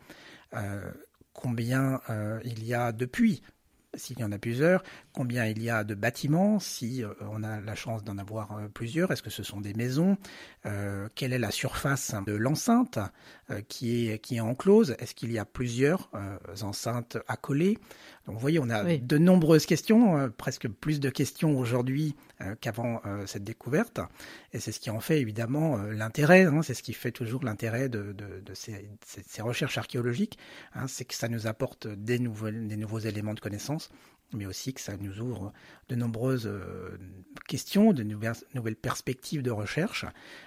euh, 0.56 0.92
combien 1.34 2.02
il 2.44 2.66
y 2.66 2.74
a 2.74 2.92
depuis 2.92 3.42
s'il 3.96 4.20
y 4.20 4.24
en 4.24 4.32
a 4.32 4.38
plusieurs, 4.38 4.84
combien 5.14 5.46
il 5.46 5.62
y 5.62 5.70
a 5.70 5.84
de 5.84 5.96
bâtiments, 5.96 6.60
si 6.60 7.04
euh, 7.04 7.14
on 7.22 7.44
a 7.44 7.60
la 7.60 7.76
chance 7.76 8.04
d'en 8.04 8.18
avoir 8.18 8.58
euh, 8.58 8.68
plusieurs, 8.68 9.12
est-ce 9.12 9.24
que 9.24 9.30
ce 9.30 9.44
sont 9.44 9.62
des 9.62 9.74
maisons, 9.74 10.18
euh, 10.66 11.08
quelle 11.16 11.34
est 11.34 11.40
la 11.40 11.52
surface 11.52 12.14
de 12.26 12.34
l'enceinte 12.34 13.00
qui, 13.68 14.10
est, 14.10 14.20
qui 14.20 14.36
est 14.38 14.42
enclose, 14.42 14.96
est-ce 15.00 15.16
qu'il 15.16 15.32
y 15.32 15.40
a 15.40 15.46
plusieurs 15.46 16.12
enceintes 16.62 17.18
accolées. 17.28 17.80
Donc 18.30 18.36
vous 18.36 18.42
voyez, 18.42 18.60
on 18.60 18.70
a 18.70 18.84
de 18.84 19.18
nombreuses 19.18 19.66
questions, 19.66 20.30
presque 20.38 20.68
plus 20.68 21.00
de 21.00 21.10
questions 21.10 21.58
aujourd'hui 21.58 22.16
qu'avant 22.62 23.02
cette 23.26 23.44
découverte, 23.44 24.00
et 24.54 24.60
c'est 24.60 24.72
ce 24.72 24.80
qui 24.80 24.92
en 24.92 25.00
fait 25.00 25.20
évidemment 25.20 25.78
l'intérêt, 25.78 26.44
hein, 26.44 26.62
c'est 26.62 26.76
ce 26.76 26.84
qui 26.84 26.94
fait 26.94 27.12
toujours 27.12 27.44
l'intérêt 27.44 27.90
de, 27.90 28.16
ces, 28.54 29.42
recherches 29.42 29.80
archéologiques, 29.80 30.38
hein, 30.76 30.86
c'est 30.88 31.06
que 31.06 31.16
ça 31.16 31.28
nous 31.28 31.48
apporte 31.48 31.88
des, 31.88 32.20
des 32.20 32.78
nouveaux 32.78 33.00
éléments 33.00 33.34
de 33.34 33.40
connaissance 33.40 33.90
mais 34.34 34.46
aussi 34.46 34.74
que 34.74 34.82
ça 34.82 34.96
nous 34.98 35.20
ouvre 35.20 35.54
de 35.90 35.96
nombreuses 35.96 36.48
euh, 36.48 36.98
questions, 37.48 37.94
de 37.94 38.04
nouvelles, 38.04 38.76
perspectives 38.76 39.42
de 39.42 39.52
recherche. 39.52 40.06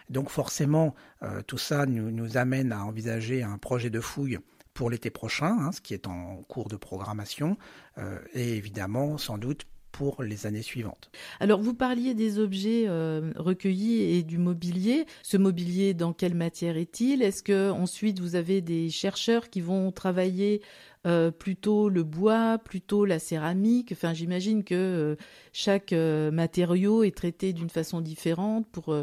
Donc 0.09 0.31
forcément, 0.31 0.95
euh, 1.23 1.43
tout 1.43 1.59
ça 1.59 1.87
nous, 1.87 2.37
amène 2.37 2.73
à 2.73 2.85
envisager 2.85 3.43
un 3.43 3.59
projet 3.59 3.91
de 3.91 4.01
fouille 4.01 4.39
pour 4.75 4.91
l'été 4.91 5.11
prochain, 5.11 5.57
hein, 5.61 5.73
ce 5.73 5.81
qui 5.81 5.95
est 5.95 6.07
en 6.07 6.43
cours 6.49 6.69
de 6.69 6.76
programmation, 6.76 7.57
euh, 7.99 8.19
et 8.35 8.57
évidemment, 8.57 9.19
sans 9.19 9.38
doute, 9.38 9.67
pour 9.93 10.23
les 10.23 10.47
années 10.47 10.62
suivantes. 10.62 11.11
Alors 11.38 11.61
vous 11.61 11.75
parliez 11.75 12.14
des 12.14 12.38
objets 12.38 12.88
recueillis 13.37 14.00
et 14.00 14.23
du 14.23 14.38
mobilier. 14.38 15.05
Ce 15.23 15.37
mobilier, 15.37 15.93
dans 15.93 16.14
quelle 16.14 16.35
matière 16.35 16.79
est-il? 16.79 17.23
Est-ce 17.23 17.43
que 17.43 17.71
ensuite 17.71 18.19
vous 18.19 18.35
avez 18.35 18.62
des 18.62 18.88
chercheurs 18.88 19.50
qui 19.50 19.61
vont 19.61 19.93
travailler 19.93 20.62
euh, 21.05 21.33
plutôt 21.33 21.88
le 21.88 22.05
bois, 22.05 22.59
plutôt 22.59 23.05
la 23.05 23.19
céramique? 23.19 23.91
Enfin, 23.93 24.14
j'imagine 24.14 24.62
que 24.62 24.75
euh, 24.75 25.17
chaque 25.52 25.93
euh, 25.93 26.31
matériau 26.31 27.02
est 27.02 27.17
traité 27.17 27.52
d'une 27.52 27.71
façon 27.71 28.00
différente 28.00 28.67
pour 28.71 28.97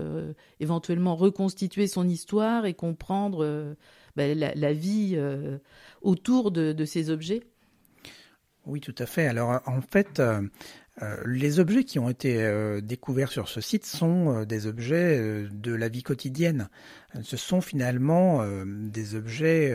éventuellement 0.60 1.16
reconstituer 1.16 1.88
son 1.88 2.08
histoire 2.08 2.66
et 2.66 2.74
comprendre 2.74 3.76
ben, 4.20 4.54
la, 4.56 4.74
vie 4.74 5.18
autour 6.02 6.52
de, 6.52 6.86
ces 6.86 7.10
objets. 7.10 7.44
Oui, 8.66 8.82
tout 8.82 8.96
à 8.98 9.06
fait. 9.06 9.28
Alors, 9.28 9.62
en 9.66 9.82
fait, 9.82 10.22
les 11.26 11.60
objets 11.60 11.84
qui 11.86 12.00
ont 12.00 12.10
été 12.10 12.82
découverts 12.82 13.32
sur 13.32 13.48
ce 13.48 13.62
site 13.62 13.86
sont 13.86 14.44
des 14.44 14.68
objets 14.68 15.48
de 15.50 15.74
la 15.74 15.88
vie 15.88 16.04
quotidienne. 16.04 16.70
Ce 17.24 17.38
sont 17.38 17.62
finalement 17.62 18.46
des 18.66 19.16
objets 19.16 19.74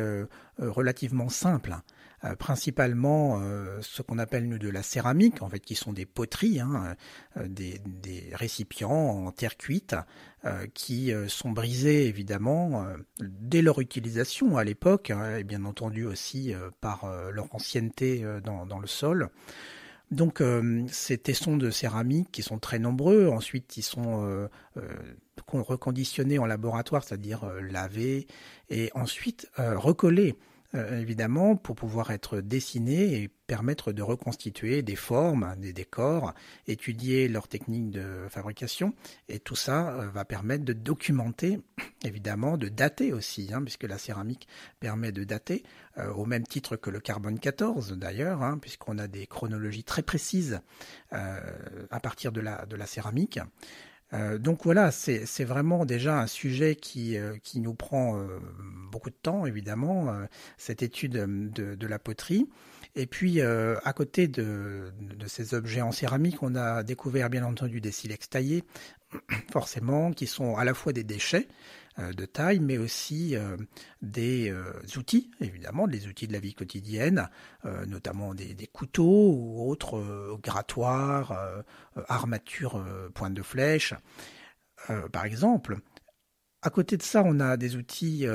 relativement 0.58 1.28
simples. 1.30 1.76
Euh, 2.24 2.36
principalement 2.36 3.40
euh, 3.42 3.78
ce 3.82 4.00
qu'on 4.00 4.18
appelle 4.18 4.48
nous 4.48 4.58
de 4.58 4.68
la 4.70 4.82
céramique, 4.82 5.42
en 5.42 5.48
fait, 5.48 5.60
qui 5.60 5.74
sont 5.74 5.92
des 5.92 6.06
poteries, 6.06 6.60
hein, 6.60 6.96
euh, 7.36 7.46
des, 7.48 7.80
récipients 8.32 8.90
en 8.90 9.32
terre 9.32 9.56
cuite, 9.56 9.96
qui 10.74 11.10
sont 11.26 11.52
brisés 11.52 12.06
évidemment 12.06 12.86
dès 13.18 13.62
leur 13.62 13.80
utilisation 13.80 14.58
à 14.58 14.64
l'époque, 14.64 15.10
hein, 15.10 15.38
et 15.38 15.42
bien 15.42 15.64
entendu 15.64 16.04
aussi 16.04 16.52
par 16.82 17.10
leur 17.32 17.54
ancienneté 17.54 18.22
dans, 18.44 18.78
le 18.78 18.86
sol. 18.86 19.30
Donc 20.10 20.42
ces 20.88 21.16
tessons 21.16 21.56
de 21.56 21.70
céramique 21.70 22.30
qui 22.30 22.42
sont 22.42 22.58
très 22.58 22.78
nombreux, 22.78 23.28
ensuite 23.28 23.78
ils 23.78 23.82
sont 23.82 24.50
reconditionnés 25.50 26.38
en 26.38 26.44
laboratoire, 26.44 27.04
c'est-à-dire 27.04 27.50
lavés, 27.70 28.26
et 28.68 28.90
ensuite 28.94 29.48
recollés 29.56 30.36
euh, 30.74 30.98
évidemment, 30.98 31.54
pour 31.54 31.76
pouvoir 31.76 32.10
être 32.10 32.40
dessinés 32.40 33.22
et 33.22 33.28
permettre 33.28 33.92
de 33.92 34.02
reconstituer 34.02 34.82
des 34.82 34.96
formes, 34.96 35.54
des 35.58 35.72
décors, 35.72 36.34
étudier 36.66 37.28
leurs 37.28 37.46
techniques 37.46 37.90
de 37.90 38.26
fabrication. 38.28 38.92
Et 39.28 39.38
tout 39.38 39.54
ça 39.54 39.90
euh, 39.92 40.08
va 40.08 40.24
permettre 40.24 40.64
de 40.64 40.72
documenter, 40.72 41.60
évidemment, 42.04 42.56
de 42.56 42.68
dater 42.68 43.12
aussi, 43.12 43.50
hein, 43.52 43.62
puisque 43.62 43.84
la 43.84 43.98
céramique 43.98 44.48
permet 44.80 45.12
de 45.12 45.22
dater, 45.22 45.62
euh, 45.98 46.12
au 46.12 46.24
même 46.24 46.46
titre 46.46 46.74
que 46.76 46.90
le 46.90 46.98
carbone 46.98 47.38
14 47.38 47.92
d'ailleurs, 47.92 48.42
hein, 48.42 48.58
puisqu'on 48.58 48.98
a 48.98 49.06
des 49.06 49.26
chronologies 49.26 49.84
très 49.84 50.02
précises 50.02 50.60
à 51.10 52.00
partir 52.00 52.32
de 52.32 52.40
la 52.40 52.86
céramique. 52.86 53.38
Euh, 54.14 54.38
donc 54.38 54.64
voilà, 54.64 54.90
c'est 54.90 55.44
vraiment 55.44 55.85
déjà 55.85 56.21
un 56.21 56.26
sujet 56.26 56.76
qui, 56.76 57.16
euh, 57.16 57.37
qui 57.42 57.61
nous 57.61 57.75
prend 57.75 58.16
euh, 58.16 58.38
beaucoup 58.90 59.11
de 59.11 59.16
temps, 59.21 59.44
évidemment, 59.44 60.14
cette 60.56 60.83
étude 60.83 61.12
de, 61.12 61.87
la 61.87 61.99
poterie. 61.99 62.49
Et 62.97 63.06
puis, 63.06 63.40
à 63.40 63.92
côté 63.92 64.28
de, 64.28 64.92
de, 65.00 65.26
ces 65.26 65.54
objets 65.54 65.83
en 65.83 65.90
céramique, 65.90 66.42
on 66.42 66.54
a 66.54 66.83
découvert 66.85 67.28
bien 67.28 67.44
entendu 67.44 67.80
des 67.80 67.90
silex 67.90 68.28
taillés, 68.28 68.62
forcément, 69.52 70.12
qui 70.12 70.26
sont 70.26 70.56
à 70.56 70.64
la 70.64 70.75
fois 70.75 70.92
des 70.92 71.04
déchets, 71.04 71.49
euh, 72.00 72.12
de 72.12 72.25
taille, 72.25 72.59
mais 72.59 72.76
aussi 72.76 73.37
euh, 73.37 73.56
des 74.02 74.50
euh, 74.50 74.73
outils, 74.97 75.30
évidemment, 75.40 75.87
des 75.87 76.09
outils 76.09 76.26
de 76.26 76.33
la 76.33 76.40
vie 76.40 76.54
quotidienne, 76.54 77.28
notamment 77.87 78.35
des, 78.35 78.68
couteaux 78.73 79.33
ou 79.33 79.71
autres 79.71 80.38
grattoirs, 80.42 81.62
armatures, 82.09 82.85
pointe 83.14 83.35
de 83.35 83.42
flèche, 83.42 83.94
par 85.12 85.25
exemple. 85.25 85.78
À 86.62 86.71
côté 86.71 86.97
de 86.97 87.02
ça, 87.02 87.23
on 87.25 87.40
a 87.40 87.56
des 87.56 87.76
outils 87.76 88.26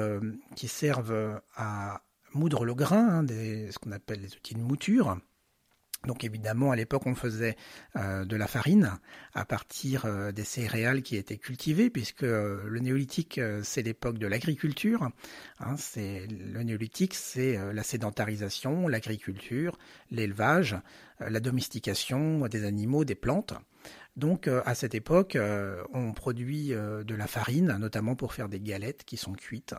qui 0.55 0.67
servent 0.67 1.41
à 1.55 2.01
moudre 2.33 2.65
le 2.65 2.73
grain, 2.73 3.19
hein, 3.19 3.27
ce 3.27 3.77
qu'on 3.77 3.91
appelle 3.91 4.21
les 4.21 4.35
outils 4.35 4.55
de 4.55 4.61
mouture. 4.61 5.17
Donc 6.07 6.23
évidemment, 6.23 6.71
à 6.71 6.75
l'époque, 6.75 7.05
on 7.05 7.15
faisait 7.15 7.57
euh, 7.97 8.23
de 8.23 8.35
la 8.37 8.47
farine 8.47 8.97
à 9.33 9.43
partir 9.43 10.05
euh, 10.05 10.31
des 10.31 10.45
céréales 10.45 11.01
qui 11.01 11.17
étaient 11.17 11.37
cultivées, 11.37 11.89
puisque 11.89 12.23
euh, 12.23 12.61
le 12.67 12.79
néolithique, 12.79 13.39
c'est 13.63 13.81
l'époque 13.81 14.17
de 14.17 14.27
l'agriculture. 14.27 15.09
Hein, 15.59 15.75
c'est 15.77 16.25
le 16.27 16.63
néolithique, 16.63 17.13
c'est 17.15 17.59
la 17.73 17.83
sédentarisation, 17.83 18.87
l'agriculture, 18.87 19.77
l'élevage, 20.09 20.77
la 21.19 21.39
domestication 21.41 22.47
des 22.47 22.63
animaux, 22.63 23.03
des 23.03 23.15
plantes. 23.15 23.53
Donc 24.19 24.47
à 24.47 24.75
cette 24.75 24.93
époque, 24.93 25.37
on 25.93 26.13
produit 26.13 26.69
de 26.69 27.15
la 27.15 27.27
farine, 27.27 27.77
notamment 27.79 28.15
pour 28.15 28.33
faire 28.33 28.49
des 28.49 28.59
galettes 28.59 29.03
qui 29.05 29.17
sont 29.17 29.33
cuites. 29.33 29.73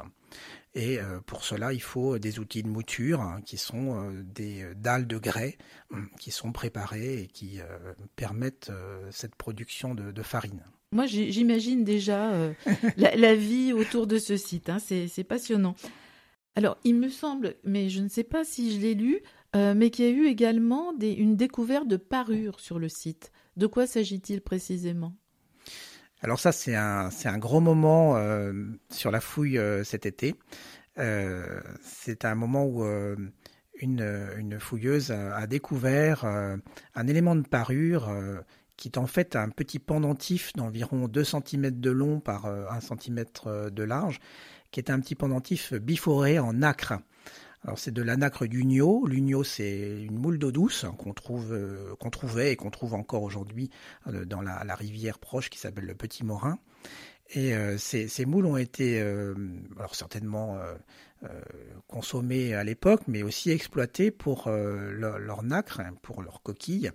Et 0.74 0.98
pour 1.26 1.44
cela, 1.44 1.72
il 1.72 1.82
faut 1.82 2.18
des 2.18 2.38
outils 2.38 2.62
de 2.62 2.68
mouture 2.68 3.20
hein, 3.20 3.40
qui 3.44 3.56
sont 3.56 4.10
des 4.24 4.64
dalles 4.74 5.06
de 5.06 5.18
grès 5.18 5.58
hum, 5.90 6.08
qui 6.18 6.30
sont 6.30 6.52
préparées 6.52 7.22
et 7.22 7.26
qui 7.26 7.60
permettent 8.16 8.72
cette 9.10 9.34
production 9.34 9.94
de 9.94 10.22
farine. 10.22 10.64
Moi, 10.92 11.06
j'imagine 11.06 11.84
déjà 11.84 12.32
euh, 12.32 12.52
la, 12.96 13.36
vie 13.36 13.72
autour 13.72 14.08
de 14.08 14.18
ce 14.18 14.36
site. 14.36 14.68
Hein. 14.68 14.78
C'est 14.80 15.24
passionnant. 15.24 15.76
Alors, 16.56 16.78
il 16.82 16.96
me 16.96 17.08
semble, 17.08 17.54
mais 17.62 17.88
je 17.88 18.00
ne 18.00 18.08
sais 18.08 18.24
pas 18.24 18.44
si 18.44 18.74
je 18.74 18.80
l'ai 18.80 18.94
lu, 18.94 19.20
euh, 19.54 19.72
mais 19.76 19.90
qu'il 19.90 20.04
y 20.04 20.08
a 20.08 20.10
eu 20.10 20.26
également 20.26 20.92
une 21.00 21.36
découverte 21.36 21.86
de 21.86 21.96
parures 21.96 22.58
sur 22.58 22.80
le 22.80 22.88
site. 22.88 23.30
De 23.56 23.66
quoi 23.66 23.86
s'agit-il 23.86 24.40
précisément? 24.40 25.14
Alors 26.22 26.38
ça, 26.38 26.52
c'est 26.52 26.74
un, 26.74 27.38
gros 27.38 27.60
moment 27.60 28.16
euh, 28.16 28.52
sur 28.90 29.10
la 29.10 29.20
fouille 29.20 29.58
cet 29.84 30.04
été. 30.06 30.34
c'est 30.96 32.24
un 32.24 32.34
moment 32.34 32.66
où 32.66 32.84
une, 33.80 34.58
fouilleuse 34.60 35.12
a, 35.12 35.46
découvert 35.46 36.24
un 36.26 37.06
élément 37.06 37.34
de 37.36 37.46
parure 37.46 38.10
qui 38.80 38.88
est 38.88 38.98
en 38.98 39.06
fait 39.06 39.36
un 39.36 39.50
petit 39.50 39.78
pendentif 39.78 40.54
d'environ 40.54 41.06
2 41.06 41.22
cm 41.22 41.70
de 41.70 41.90
long 41.90 42.18
par 42.18 42.46
1 42.46 42.50
euh, 42.50 42.80
cm 42.80 43.24
euh, 43.46 43.68
de 43.68 43.82
large, 43.82 44.20
qui 44.70 44.80
est 44.80 44.90
un 44.90 44.98
petit 45.00 45.14
pendentif 45.14 45.74
biforé 45.74 46.38
en 46.38 46.54
nacre. 46.54 46.94
Alors 47.64 47.78
c'est 47.78 47.90
de 47.90 48.02
la 48.02 48.16
nacre 48.16 48.46
d'Unio. 48.46 49.06
L'Unio 49.06 49.44
c'est 49.44 50.02
une 50.02 50.18
moule 50.18 50.38
d'eau 50.38 50.52
douce 50.52 50.86
qu'on 50.98 51.12
trouve, 51.12 51.52
euh, 51.52 51.94
qu'on 52.00 52.10
trouvait 52.10 52.52
et 52.52 52.56
qu'on 52.56 52.70
trouve 52.70 52.94
encore 52.94 53.22
aujourd'hui 53.22 53.70
dans 54.06 54.40
la, 54.40 54.74
rivière 54.74 55.18
proche 55.18 55.50
qui 55.50 55.58
s'appelle 55.58 55.84
le 55.84 55.94
Petit 55.94 56.24
Morin. 56.24 56.58
Et 57.32 57.54
ces, 57.78 58.08
ces, 58.08 58.26
moules 58.26 58.46
ont 58.46 58.56
été, 58.56 59.00
alors 59.78 59.94
certainement 59.94 60.56
euh, 60.56 60.74
consommés 61.86 62.54
à 62.54 62.64
l'époque, 62.64 63.02
mais 63.08 63.22
aussi 63.22 63.50
exploités 63.50 64.10
pour 64.10 64.46
euh, 64.46 64.92
leur, 64.92 65.42
nacre, 65.42 65.80
hein, 65.80 65.94
pour 66.02 66.22
leurs 66.22 66.40
coquilles. 66.42 66.90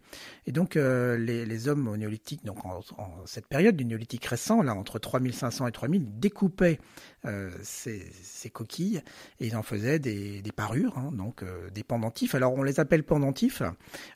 Et 0.47 0.51
donc 0.51 0.77
euh, 0.77 1.17
les, 1.17 1.67
hommes 1.67 1.87
au 1.87 1.97
néolithique, 1.97 2.43
donc 2.45 2.65
en, 2.65 2.81
cette 3.25 3.47
période 3.47 3.75
du 3.75 3.85
néolithique 3.85 4.25
récent, 4.25 4.61
là 4.61 4.73
entre 4.73 4.99
3500 4.99 5.67
et 5.67 5.71
3000, 5.71 6.19
découpaient 6.19 6.79
ces, 7.63 8.49
coquilles 8.53 9.01
et 9.39 9.47
ils 9.47 9.55
en 9.55 9.63
faisaient 9.63 9.99
des, 9.99 10.41
parures, 10.55 10.97
hein, 10.97 11.11
donc 11.11 11.43
des 11.73 11.83
pendentifs. 11.83 12.35
Alors 12.35 12.53
on 12.53 12.63
les 12.63 12.79
appelle 12.79 13.03
pendentifs, 13.03 13.63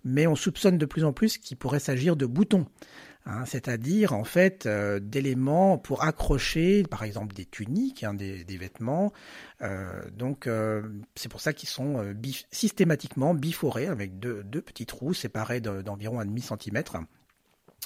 mais 0.04 0.28
on 0.28 0.36
soupçonne 0.36 0.78
de 0.78 0.86
plus 0.86 1.04
en 1.04 1.12
plus 1.12 1.38
qu'il 1.38 1.58
pourrait 1.58 1.80
s'agir 1.80 2.16
de 2.16 2.26
boutons. 2.26 2.68
Hein, 3.26 3.46
c'est-à-dire 3.46 4.14
en 4.14 4.24
fait 4.24 4.66
euh, 4.66 5.00
d'éléments 5.00 5.78
pour 5.78 6.04
accrocher, 6.04 6.84
par 6.84 7.04
exemple 7.04 7.36
des 7.36 7.46
tuniques, 7.46 8.04
hein, 8.04 8.14
des, 8.14 8.44
vêtements. 8.58 9.12
Euh, 9.62 10.02
donc 10.12 10.48
euh, 10.48 10.82
c'est 11.16 11.30
pour 11.30 11.42
ça 11.42 11.54
qu'ils 11.54 11.70
sont 11.70 12.16
systématiquement 12.52 13.34
biforés 13.34 13.88
avec 13.88 14.20
deux, 14.20 14.44
petits 14.44 14.86
trous 14.86 15.14
séparés 15.14 15.60
d'environ 15.60 16.20
un 16.20 16.26
demi 16.26 16.42
centimètre. 16.42 16.98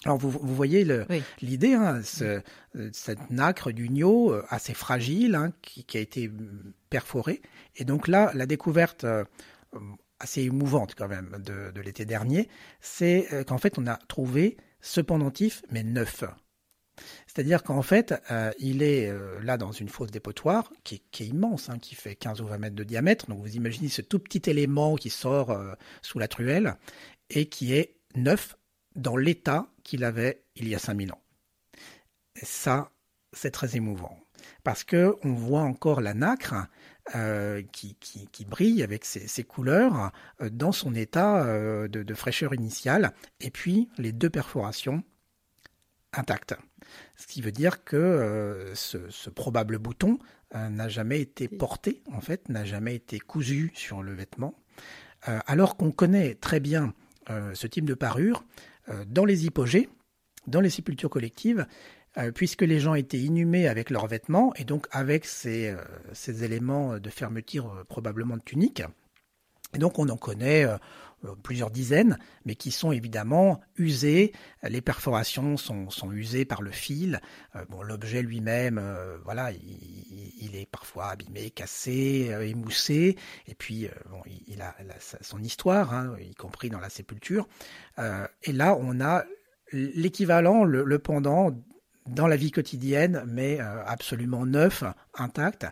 Alors 0.05 0.17
vous, 0.17 0.31
voyez 0.55 0.85
l'idée, 1.41 1.73
hein, 1.73 2.01
cette 2.03 3.29
nacre 3.29 3.71
d'unio 3.71 4.33
assez 4.49 4.73
fragile 4.73 5.51
qui, 5.61 5.97
a 5.97 5.99
été 5.99 6.29
perforée. 6.89 7.41
Et 7.75 7.85
donc 7.85 8.07
là, 8.07 8.31
la 8.33 8.45
découverte 8.45 9.05
assez 10.19 10.41
émouvante 10.41 10.95
quand 10.95 11.07
même 11.07 11.37
de, 11.39 11.71
de 11.71 11.81
l'été 11.81 12.05
dernier, 12.05 12.49
c'est 12.81 13.27
qu'en 13.47 13.57
fait 13.57 13.77
on 13.77 13.87
a 13.87 13.95
trouvé 14.07 14.57
ce 14.83 15.01
pendentif, 15.01 15.63
mais 15.71 15.81
neuf. 15.81 16.23
C'est-à-dire 17.25 17.63
qu'en 17.63 17.81
fait, 17.81 18.13
euh, 18.29 18.51
il 18.59 18.83
est 18.83 19.09
euh, 19.09 19.39
là 19.41 19.57
dans 19.57 19.71
une 19.71 19.89
fosse 19.89 20.11
dépotoir 20.11 20.71
qui, 20.83 21.01
est 21.19 21.25
immense, 21.25 21.69
hein, 21.69 21.79
qui 21.79 21.95
fait 21.95 22.15
15 22.15 22.41
ou 22.41 22.45
20 22.45 22.57
mètres 22.59 22.75
de 22.75 22.83
diamètre. 22.83 23.27
Donc 23.27 23.39
vous 23.39 23.55
imaginez 23.55 23.89
ce 23.89 24.03
tout 24.03 24.19
petit 24.19 24.47
élément 24.49 24.95
qui 24.95 25.09
sort 25.09 25.49
euh, 25.49 25.73
sous 26.03 26.19
la 26.19 26.27
truelle 26.27 26.75
et 27.31 27.47
qui 27.47 27.73
est 27.73 27.95
neuf 28.15 28.55
dans 28.95 29.17
l'état 29.17 29.67
qu'il 29.83 30.03
avait 30.03 30.43
il 30.55 30.67
y 30.67 30.75
a 30.75 30.79
5000 30.79 31.13
ans. 31.13 31.21
Et 32.39 32.45
ça, 32.45 32.91
c'est 33.31 33.51
très 33.51 33.75
émouvant 33.75 34.19
parce 34.63 34.83
que 34.83 35.15
on 35.23 35.33
voit 35.33 35.61
encore 35.61 36.01
la 36.01 36.13
nacre 36.13 36.67
qui, 37.11 38.45
brille 38.47 38.83
avec 38.83 39.05
ses, 39.05 39.43
couleurs 39.43 40.11
dans 40.51 40.71
son 40.71 40.95
état 40.95 41.45
de, 41.87 42.13
fraîcheur 42.13 42.53
initiale, 42.53 43.13
et 43.39 43.51
puis 43.51 43.89
les 43.97 44.11
deux 44.11 44.29
perforations 44.29 45.03
intactes. 46.13 46.55
Ce 47.15 47.27
qui 47.27 47.41
veut 47.41 47.51
dire 47.51 47.83
que 47.83 48.71
ce, 48.73 49.29
probable 49.29 49.79
bouton 49.79 50.17
n'a 50.53 50.87
jamais 50.87 51.19
été 51.19 51.47
porté, 51.47 52.03
en 52.11 52.21
fait, 52.21 52.47
n'a 52.49 52.63
jamais 52.65 52.95
été 52.95 53.19
cousu 53.19 53.71
sur 53.75 54.01
le 54.01 54.13
vêtement, 54.13 54.55
alors 55.23 55.75
qu'on 55.75 55.91
connaît 55.91 56.35
très 56.35 56.59
bien 56.59 56.93
ce 57.27 57.67
type 57.67 57.85
de 57.85 57.95
parure 57.95 58.45
dans 59.07 59.25
les 59.25 59.45
hypogées, 59.45 59.89
dans 60.47 60.61
les 60.61 60.69
sépultures 60.69 61.09
collectives, 61.09 61.59
euh, 61.59 61.65
puisque 62.35 62.61
les 62.61 62.79
gens 62.79 62.93
étaient 62.93 63.19
inhumés 63.19 63.67
avec 63.67 63.89
leurs 63.89 64.07
vêtements 64.07 64.53
et 64.55 64.63
donc 64.63 64.87
avec 64.91 65.25
ces, 65.25 65.69
euh, 65.69 66.33
éléments 66.41 66.99
de 66.99 67.09
fermeture 67.09 67.73
euh, 67.73 67.83
probablement 67.83 68.37
de 68.37 68.43
tunique. 68.43 68.83
Et 69.73 69.79
donc 69.79 69.97
on 69.97 70.07
en 70.09 70.17
connaît 70.17 70.67
plusieurs 71.41 71.71
dizaines, 71.71 72.19
mais 72.45 72.53
qui 72.53 72.69
sont 72.69 72.91
évidemment 72.91 73.59
usés. 73.75 74.33
Les 74.61 74.81
perforations 74.81 75.57
sont, 75.57 76.11
usées 76.11 76.45
par 76.45 76.61
le 76.61 76.69
fil. 76.69 77.21
bon, 77.69 77.81
l'objet 77.81 78.21
lui-même, 78.21 78.79
voilà, 79.25 79.49
il, 79.51 80.55
est 80.55 80.69
parfois 80.69 81.07
abîmé, 81.07 81.49
cassé, 81.49 82.31
émoussé. 82.43 83.17
Et 83.47 83.55
puis, 83.55 83.89
bon, 84.11 84.21
il, 84.45 84.61
a, 84.61 84.75
son 85.21 85.41
histoire, 85.41 85.91
hein, 85.91 86.15
y 86.21 86.35
compris 86.35 86.69
dans 86.69 86.79
la 86.79 86.89
sépulture. 86.91 87.47
et 87.97 88.51
là, 88.51 88.77
on 88.79 89.01
a 89.01 89.23
l'équivalent, 89.71 90.63
le, 90.63 90.83
le, 90.83 90.99
pendant 90.99 91.51
dans 92.07 92.27
la 92.27 92.35
vie 92.35 92.51
quotidienne, 92.51 93.23
mais 93.27 93.59
euh, 93.59 93.83
absolument 93.85 94.45
neuf, 94.45 94.83
intact. 95.13 95.65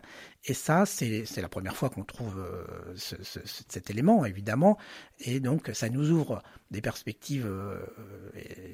Et 0.44 0.54
ça, 0.54 0.86
c'est 0.86 1.24
la 1.36 1.48
première 1.48 1.76
fois 1.76 1.90
qu'on 1.90 2.04
trouve 2.04 2.38
euh, 2.38 2.94
cet 2.96 3.90
élément, 3.90 4.24
évidemment. 4.24 4.78
Et 5.20 5.40
donc, 5.40 5.70
ça 5.74 5.88
nous 5.88 6.10
ouvre 6.10 6.42
des 6.70 6.80
perspectives 6.80 7.46
euh, 7.46 7.84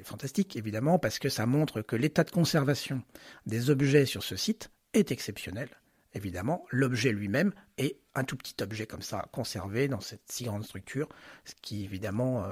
fantastiques, 0.05 0.57
évidemment, 0.57 0.99
parce 0.99 1.18
que 1.18 1.29
ça 1.29 1.47
montre 1.47 1.83
que 1.83 1.97
l'état 1.97 2.25
de 2.25 2.31
conservation 2.31 3.03
des 3.47 3.71
objets 3.71 4.07
sur 4.07 4.23
ce 4.23 4.37
site 4.37 4.71
est 4.94 5.11
exceptionnel. 5.12 5.68
Évidemment, 6.14 6.64
l'objet 6.71 7.12
lui-même 7.12 7.53
est 7.77 7.99
un 8.14 8.25
tout 8.25 8.37
petit 8.37 8.55
objet 8.62 8.87
comme 8.87 9.03
ça, 9.03 9.27
conservé 9.31 9.88
dans 9.88 10.01
cette 10.01 10.23
si 10.31 10.44
grande 10.44 10.64
structure, 10.64 11.09
ce 11.44 11.53
qui, 11.61 11.85
évidemment, 11.85 12.47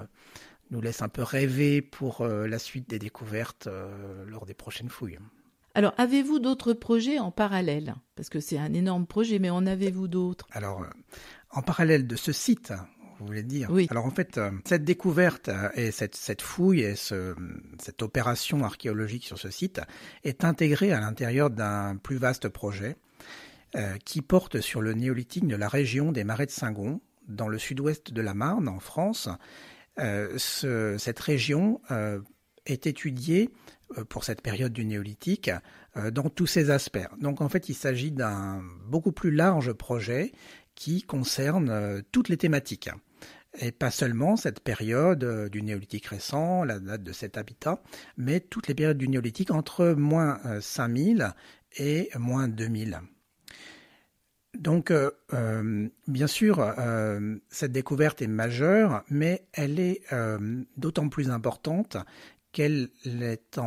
nous 0.70 0.80
laisse 0.80 1.02
un 1.02 1.08
peu 1.08 1.22
rêver 1.22 1.82
pour 1.82 2.20
euh, 2.20 2.46
la 2.46 2.58
suite 2.58 2.88
des 2.88 2.98
découvertes 2.98 3.66
euh, 3.66 4.24
lors 4.26 4.46
des 4.46 4.54
prochaines 4.54 4.88
fouilles. 4.88 5.18
Alors, 5.74 5.92
avez-vous 5.98 6.38
d'autres 6.38 6.72
projets 6.72 7.18
en 7.18 7.30
parallèle? 7.30 7.96
Parce 8.14 8.30
que 8.30 8.40
c'est 8.40 8.58
un 8.58 8.72
énorme 8.72 9.06
projet, 9.06 9.38
mais 9.38 9.50
en 9.50 9.66
avez-vous 9.66 10.08
d'autres? 10.08 10.46
Alors, 10.50 10.82
euh, 10.82 10.86
en 11.50 11.62
parallèle 11.62 12.06
de 12.06 12.16
ce 12.16 12.32
site, 12.32 12.72
vous 13.18 13.26
voulez 13.26 13.42
dire? 13.42 13.70
Oui. 13.70 13.86
Alors, 13.90 14.06
en 14.06 14.10
fait, 14.10 14.40
cette 14.64 14.84
découverte 14.84 15.50
et 15.74 15.90
cette, 15.90 16.16
cette 16.16 16.42
fouille 16.42 16.80
et 16.80 16.96
ce, 16.96 17.34
cette 17.78 18.02
opération 18.02 18.64
archéologique 18.64 19.24
sur 19.24 19.38
ce 19.38 19.50
site 19.50 19.80
est 20.24 20.44
intégrée 20.44 20.92
à 20.92 21.00
l'intérieur 21.00 21.50
d'un 21.50 21.96
plus 21.96 22.16
vaste 22.16 22.48
projet 22.48 22.96
qui 24.04 24.22
porte 24.22 24.60
sur 24.60 24.80
le 24.80 24.94
néolithique 24.94 25.46
de 25.46 25.56
la 25.56 25.68
région 25.68 26.12
des 26.12 26.24
Marais 26.24 26.46
de 26.46 26.50
Saint-Gon, 26.50 27.00
dans 27.28 27.48
le 27.48 27.58
sud-ouest 27.58 28.12
de 28.12 28.22
la 28.22 28.34
Marne, 28.34 28.68
en 28.68 28.80
France, 28.80 29.28
euh, 29.98 30.38
cette 30.98 31.20
région 31.20 31.80
euh, 31.90 32.20
est 32.66 32.86
étudiée 32.86 33.50
euh, 33.96 34.04
pour 34.04 34.24
cette 34.24 34.42
période 34.42 34.72
du 34.72 34.84
néolithique 34.84 35.50
dans 36.12 36.28
tous 36.28 36.46
ses 36.46 36.68
aspects. 36.68 37.08
Donc 37.18 37.40
en 37.40 37.48
fait, 37.48 37.70
il 37.70 37.74
s'agit 37.74 38.12
d'un 38.12 38.62
beaucoup 38.86 39.12
plus 39.12 39.30
large 39.30 39.72
projet 39.72 40.32
qui 40.74 41.02
concerne 41.02 42.02
toutes 42.12 42.28
les 42.28 42.36
thématiques. 42.36 42.90
Et 43.58 43.72
pas 43.72 43.90
seulement 43.90 44.36
cette 44.36 44.60
période 44.60 45.48
du 45.48 45.62
néolithique 45.62 46.04
récent, 46.04 46.64
la 46.64 46.78
date 46.78 47.02
de 47.02 47.12
cet 47.12 47.38
habitat, 47.38 47.82
mais 48.18 48.40
toutes 48.40 48.68
les 48.68 48.74
périodes 48.74 48.98
du 48.98 49.08
néolithique 49.08 49.50
entre 49.50 49.94
moins 49.94 50.38
5000 50.60 51.32
et 51.78 52.10
moins 52.18 52.46
2000. 52.46 53.00
Donc, 54.60 54.90
euh, 54.90 55.10
euh, 55.32 55.88
bien 56.06 56.26
sûr, 56.26 56.60
euh, 56.60 57.36
cette 57.48 57.72
découverte 57.72 58.22
est 58.22 58.26
majeure, 58.26 59.02
mais 59.10 59.46
elle 59.52 59.78
est 59.78 60.02
d'autant 60.76 61.08
plus 61.08 61.30
importante 61.30 61.96
qu'elle 62.52 62.88
est, 63.04 63.58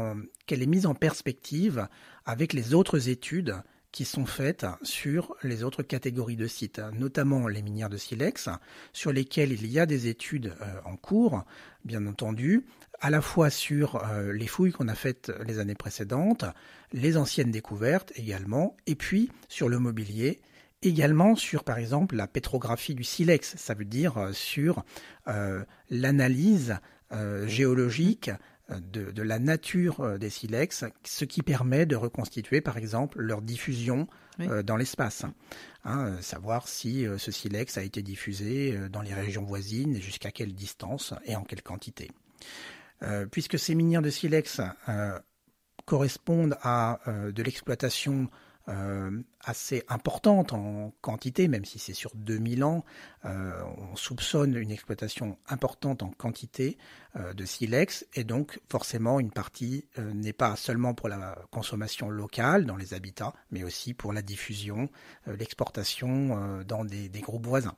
est, 0.47 0.65
mise 0.65 0.85
en 0.85 0.95
perspective 0.95 1.87
avec 2.25 2.53
les 2.53 2.73
autres 2.73 3.09
études 3.09 3.55
qui 3.91 4.05
sont 4.05 4.25
faites 4.25 4.67
sur 4.83 5.35
les 5.41 5.63
autres 5.63 5.81
catégories 5.81 6.35
de 6.35 6.47
sites, 6.47 6.81
notamment 6.93 7.47
les 7.47 7.63
minières 7.63 7.89
de 7.89 7.97
silex, 7.97 8.49
sur 8.93 9.11
lesquelles 9.11 9.51
il 9.51 9.65
y 9.65 9.79
a 9.79 9.87
des 9.87 10.07
études 10.07 10.53
en 10.85 10.95
cours, 10.95 11.43
bien 11.85 12.05
entendu, 12.05 12.65
à 12.99 13.09
la 13.09 13.21
fois 13.21 13.49
sur 13.49 14.03
les 14.31 14.45
fouilles 14.45 14.71
qu'on 14.71 14.87
a 14.87 14.95
faites 14.95 15.31
les 15.47 15.57
années 15.57 15.75
précédentes, 15.75 16.45
les 16.93 17.17
anciennes 17.17 17.51
découvertes 17.51 18.11
également, 18.15 18.77
et 18.85 18.95
puis 18.95 19.31
sur 19.47 19.69
le 19.69 19.79
mobilier, 19.79 20.39
également 20.81 21.35
sur, 21.35 21.63
par 21.63 21.77
exemple, 21.77 22.15
la 22.15 22.27
pétrographie 22.27 22.95
du 22.95 23.03
silex, 23.03 23.55
ça 23.57 23.73
veut 23.73 23.85
dire 23.85 24.29
sur 24.33 24.83
l'analyse 25.89 26.79
géologique 27.45 28.31
de, 28.69 29.21
la 29.21 29.39
nature 29.39 30.01
euh, 30.01 30.17
des 30.17 30.29
silex, 30.29 30.85
ce 31.03 31.25
qui 31.25 31.41
permet 31.41 31.85
de 31.85 31.95
reconstituer 31.95 32.61
par 32.61 32.77
exemple 32.77 33.19
leur 33.21 33.41
diffusion 33.41 34.07
euh, 34.39 34.63
dans 34.63 34.77
l'espace. 34.77 35.25
Hein, 35.85 36.05
euh, 36.05 36.21
savoir 36.21 36.67
si 36.67 37.05
ce 37.17 37.31
silex 37.31 37.77
a 37.77 37.83
été 37.83 38.01
diffusé 38.01 38.77
dans 38.89 39.01
les 39.01 39.13
régions 39.13 39.43
voisines 39.43 39.95
et 39.95 40.01
jusqu'à 40.01 40.31
quelle 40.31 40.53
distance 40.53 41.13
et 41.25 41.35
en 41.35 41.43
quelle 41.43 41.61
quantité. 41.61 42.11
puisque 43.31 43.57
ces 43.57 43.75
minières 43.75 44.01
de 44.01 44.09
silex 44.09 44.61
correspondent 45.85 46.57
à 46.61 46.99
de 47.07 47.43
l'exploitation 47.43 48.29
euh, 48.69 49.23
assez 49.41 49.83
importante 49.87 50.53
en 50.53 50.93
quantité, 51.01 51.47
même 51.47 51.65
si 51.65 51.79
c'est 51.79 51.93
sur 51.93 52.13
2000 52.15 52.63
ans. 52.63 52.85
Euh, 53.25 53.51
on 53.91 53.95
soupçonne 53.95 54.55
une 54.55 54.69
exploitation 54.69 55.39
importante 55.47 56.03
en 56.03 56.09
quantité 56.09 56.77
euh, 57.15 57.33
de 57.33 57.45
silex, 57.45 58.05
et 58.13 58.23
donc 58.23 58.59
forcément 58.69 59.19
une 59.19 59.31
partie 59.31 59.85
n'est 59.97 60.33
pas 60.33 60.55
seulement 60.55 60.93
pour 60.93 61.09
la 61.09 61.35
consommation 61.51 62.09
locale 62.09 62.65
dans 62.65 62.75
les 62.75 62.93
habitats, 62.93 63.33
mais 63.49 63.63
aussi 63.63 63.93
pour 63.93 64.13
la 64.13 64.21
diffusion, 64.21 64.89
l'exportation 65.25 66.63
dans 66.67 66.85
des, 66.85 67.09
groupes 67.21 67.47
voisins. 67.47 67.75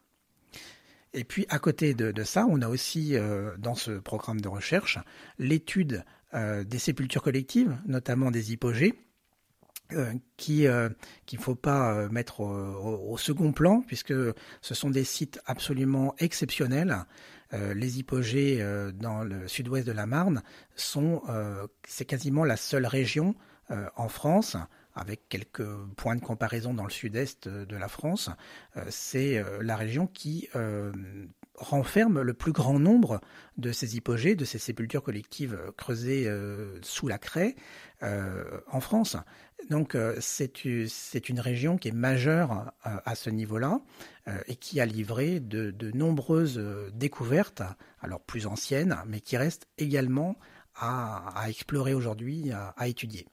Et 1.13 1.23
puis 1.23 1.45
à 1.49 1.59
côté 1.59 1.93
de, 1.93 2.11
de 2.11 2.23
ça, 2.23 2.45
on 2.49 2.61
a 2.61 2.67
aussi 2.67 3.15
dans 3.59 3.75
ce 3.75 3.91
programme 3.91 4.41
de 4.41 4.47
recherche 4.49 4.97
l'étude 5.37 6.03
des 6.33 6.79
sépultures 6.79 7.21
collectives, 7.23 7.77
notamment 7.85 8.31
des 8.31 8.51
hypogées, 8.51 8.95
euh, 9.93 10.13
qui 10.37 10.67
euh, 10.67 10.89
qu'il 11.25 11.39
ne 11.39 11.43
faut 11.43 11.55
pas 11.55 11.93
euh, 11.93 12.09
mettre 12.09 12.41
au, 12.41 13.17
second 13.17 13.51
plan 13.51 13.81
puisque 13.81 14.13
ce 14.61 14.73
sont 14.73 14.89
des 14.89 15.03
sites 15.03 15.39
absolument 15.45 16.15
exceptionnels. 16.17 17.05
les 17.51 17.99
hypogées 17.99 18.65
dans 18.95 19.23
le 19.23 19.47
sud-ouest 19.47 19.85
de 19.85 19.91
la 19.91 20.05
Marne 20.05 20.41
sont 20.75 21.21
c'est 21.85 22.05
quasiment 22.05 22.45
la 22.45 22.55
seule 22.55 22.85
région 22.85 23.35
en 23.69 24.07
France 24.07 24.55
avec 24.95 25.27
quelques 25.29 25.67
points 25.97 26.15
de 26.15 26.21
comparaison 26.21 26.73
dans 26.73 26.85
le 26.85 26.89
sud-est 26.89 27.47
de 27.49 27.75
la 27.75 27.89
France, 27.89 28.29
c'est 28.89 29.43
la 29.59 29.75
région 29.75 30.07
qui 30.07 30.47
renferme 31.61 32.21
le 32.21 32.33
plus 32.33 32.51
grand 32.51 32.79
nombre 32.79 33.21
de 33.57 33.71
ces 33.71 33.95
hypogées, 33.95 34.35
de 34.35 34.45
ces 34.45 34.57
sépultures 34.57 35.03
collectives 35.03 35.57
creusées 35.77 36.27
euh, 36.27 36.79
sous 36.81 37.07
la 37.07 37.17
craie 37.17 37.55
euh, 38.03 38.59
en 38.67 38.81
France. 38.81 39.15
Donc 39.69 39.95
euh, 39.95 40.17
c'est 40.19 41.29
une 41.29 41.39
région 41.39 41.77
qui 41.77 41.87
est 41.87 41.93
majeure 41.93 42.73
à 42.83 43.15
ce 43.15 43.29
niveau-là 43.29 43.79
et 44.47 44.55
qui 44.55 44.79
a 44.79 44.85
livré 44.85 45.39
de, 45.39 45.91
nombreuses 45.93 46.59
découvertes, 46.93 47.61
alors 48.01 48.21
plus 48.21 48.47
anciennes, 48.47 48.97
mais 49.07 49.19
qui 49.19 49.37
restent 49.37 49.67
également 49.77 50.35
à, 50.75 51.45
explorer 51.47 51.93
aujourd'hui, 51.93 52.51
à, 52.51 52.87
étudier. 52.87 53.27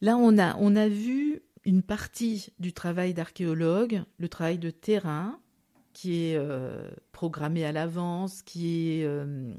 Là, 0.00 0.16
on 0.16 0.36
a 0.38 0.88
vu 0.88 1.42
une 1.64 1.82
partie 1.82 2.48
du 2.58 2.72
travail 2.72 3.14
d'archéologue, 3.14 4.02
le 4.18 4.28
travail 4.28 4.58
de 4.58 4.70
terrain, 4.70 5.38
qui 5.98 6.26
est 6.26 6.36
euh, 6.36 6.88
programmé 7.10 7.64
à 7.64 7.72
l'avance, 7.72 8.42
qui 8.42 9.00
est 9.00 9.04
euh, 9.04 9.52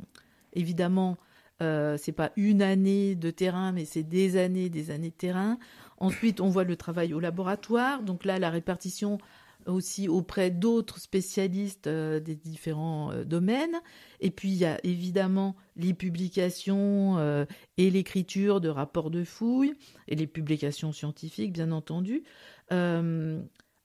évidemment, 0.53 1.17
euh, 1.61 1.97
c'est 1.97 2.13
pas 2.13 2.31
une 2.37 2.61
année 2.61 3.15
de 3.15 3.29
terrain, 3.29 3.73
mais 3.73 3.83
c'est 3.83 4.03
des 4.03 4.37
années, 4.37 4.69
des 4.69 4.89
années 4.89 5.09
de 5.09 5.15
terrain. 5.15 5.59
Ensuite, 5.97 6.39
on 6.39 6.47
voit 6.47 6.63
le 6.63 6.77
travail 6.77 7.13
au 7.13 7.19
laboratoire. 7.19 8.03
Donc 8.03 8.23
là, 8.23 8.39
la 8.39 8.49
répartition 8.49 9.17
aussi 9.65 10.07
auprès 10.07 10.49
d'autres 10.49 11.01
spécialistes 11.01 11.89
des 11.89 12.35
différents 12.37 13.11
domaines. 13.25 13.75
Et 14.21 14.31
puis, 14.31 14.47
il 14.47 14.57
y 14.57 14.65
a 14.65 14.79
évidemment 14.85 15.57
les 15.75 15.93
publications 15.93 17.45
et 17.77 17.91
l'écriture 17.91 18.61
de 18.61 18.69
rapports 18.69 19.11
de 19.11 19.25
fouilles 19.25 19.73
et 20.07 20.15
les 20.15 20.25
publications 20.25 20.93
scientifiques, 20.93 21.51
bien 21.51 21.73
entendu. 21.73 22.23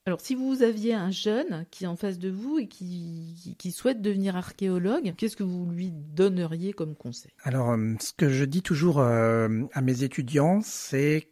Alors, 0.07 0.21
si 0.21 0.35
vous 0.35 0.61
aviez 0.61 0.93
un 0.93 1.09
jeune 1.09 1.65
qui 1.71 1.85
est 1.85 1.87
en 1.87 1.95
face 1.95 2.19
de 2.19 2.29
vous 2.29 2.59
et 2.59 2.67
qui, 2.67 3.71
souhaite 3.71 4.03
devenir 4.03 4.35
archéologue, 4.35 5.15
qu'est-ce 5.17 5.35
que 5.35 5.41
vous 5.41 5.65
lui 5.65 5.89
donneriez 5.91 6.73
comme 6.73 6.95
conseil? 6.95 7.31
Alors, 7.43 7.71
euh, 7.71 7.95
ce 7.99 8.13
que 8.13 8.29
je 8.29 8.45
dis 8.45 8.61
toujours 8.61 8.99
euh, 8.99 9.63
à 9.73 9.81
mes 9.81 10.03
étudiants, 10.03 10.61
c'est 10.61 11.27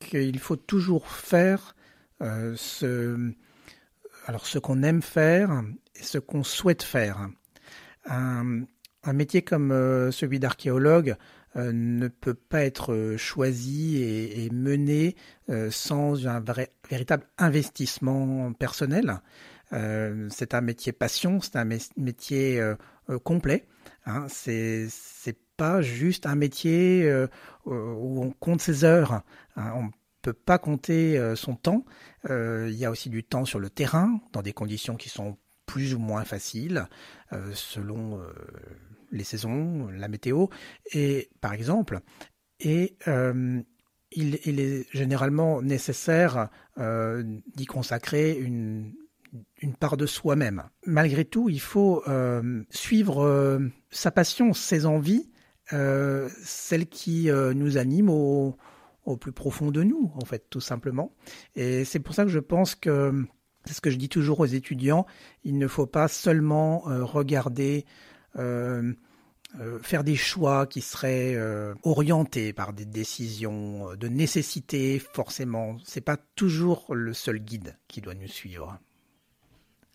qu'il 0.00 0.38
faut 0.38 0.56
toujours 0.56 1.08
faire 1.08 1.74
euh, 2.20 2.54
ce, 2.58 3.32
alors 4.26 4.46
ce 4.46 4.58
qu'on 4.58 4.82
aime 4.82 5.00
faire 5.00 5.62
et 5.94 6.02
ce 6.02 6.18
qu'on 6.18 6.44
souhaite 6.44 6.82
faire. 6.82 7.26
Un 9.04 9.12
métier 9.12 9.42
comme 9.42 9.70
celui 10.10 10.38
d'archéologue, 10.38 11.16
euh, 11.56 11.72
ne 11.72 12.06
peut 12.06 12.34
pas 12.34 12.62
être 12.62 12.92
euh, 12.92 13.16
choisi 13.16 14.00
et, 14.00 14.48
mené 14.52 15.16
euh, 15.48 15.68
sans 15.72 16.28
un 16.28 16.40
véritable 16.88 17.24
investissement 17.38 18.52
personnel. 18.52 19.20
c'est 20.30 20.54
un 20.54 20.60
métier 20.60 20.92
passion, 20.92 21.40
c'est 21.40 21.56
un 21.56 21.64
métier 21.64 22.60
complet. 23.24 23.66
Hein, 24.04 24.26
c'est 24.28 24.88
pas 25.56 25.80
juste 25.80 26.26
un 26.26 26.34
métier 26.34 27.08
où 27.66 28.22
on 28.24 28.30
compte 28.32 28.60
ses 28.60 28.84
heures. 28.84 29.22
Hein, 29.56 29.72
on 29.76 29.90
peut 30.22 30.32
pas 30.32 30.58
compter 30.58 31.34
son 31.36 31.54
temps. 31.54 31.84
il 32.28 32.74
y 32.74 32.84
a 32.84 32.90
aussi 32.90 33.10
du 33.10 33.22
temps 33.22 33.44
sur 33.44 33.60
le 33.60 33.70
terrain, 33.70 34.20
dans 34.32 34.42
des 34.42 34.52
conditions 34.52 34.96
qui 34.96 35.08
sont 35.08 35.38
plus 35.66 35.94
ou 35.94 36.00
moins 36.00 36.24
faciles, 36.24 36.88
selon 37.54 38.20
les 39.10 39.24
saisons, 39.24 39.88
la 39.88 40.08
météo, 40.08 40.46
et 40.92 41.30
par 41.40 41.52
exemple, 41.52 42.00
et 42.60 42.96
euh, 43.08 43.60
il, 44.12 44.60
est 44.60 44.86
généralement 44.92 45.62
nécessaire 45.62 46.48
euh, 46.78 47.22
d'y 47.54 47.66
consacrer 47.66 48.32
une, 48.38 48.92
une, 49.62 49.74
part 49.74 49.96
de 49.96 50.06
soi-même. 50.06 50.64
Malgré 50.84 51.24
tout, 51.24 51.48
il 51.48 51.60
faut 51.60 52.02
euh, 52.08 52.62
suivre 52.70 53.60
sa 53.90 54.10
passion, 54.10 54.52
ses 54.52 54.86
envies, 54.86 55.30
celles 55.70 56.86
qui 56.88 57.30
nous 57.30 57.78
animent 57.78 58.10
au, 58.10 58.56
plus 59.20 59.32
profond 59.32 59.70
de 59.70 59.82
nous, 59.82 60.12
en 60.16 60.24
fait, 60.24 60.46
tout 60.50 60.60
simplement. 60.60 61.14
Et 61.54 61.84
c'est 61.84 62.00
pour 62.00 62.14
ça 62.14 62.24
que 62.24 62.30
je 62.30 62.40
pense 62.40 62.74
que, 62.74 63.24
c'est 63.64 63.74
ce 63.74 63.80
que 63.80 63.90
je 63.90 63.96
dis 63.96 64.08
toujours 64.08 64.40
aux 64.40 64.46
étudiants, 64.46 65.06
il 65.44 65.58
ne 65.58 65.68
faut 65.68 65.86
pas 65.86 66.08
seulement 66.08 66.80
regarder 66.80 67.86
faire 68.34 70.04
des 70.04 70.16
choix 70.16 70.66
qui 70.66 70.80
seraient 70.80 71.34
euh, 71.34 71.74
orientés 71.82 72.52
par 72.52 72.72
des 72.72 72.84
décisions 72.84 73.94
de 73.96 74.08
nécessité, 74.08 74.98
forcément. 74.98 75.76
C'est 75.84 76.00
pas 76.00 76.16
toujours 76.36 76.94
le 76.94 77.12
seul 77.12 77.38
guide 77.38 77.76
qui 77.88 78.00
doit 78.00 78.14
nous 78.14 78.28
suivre. 78.28 78.78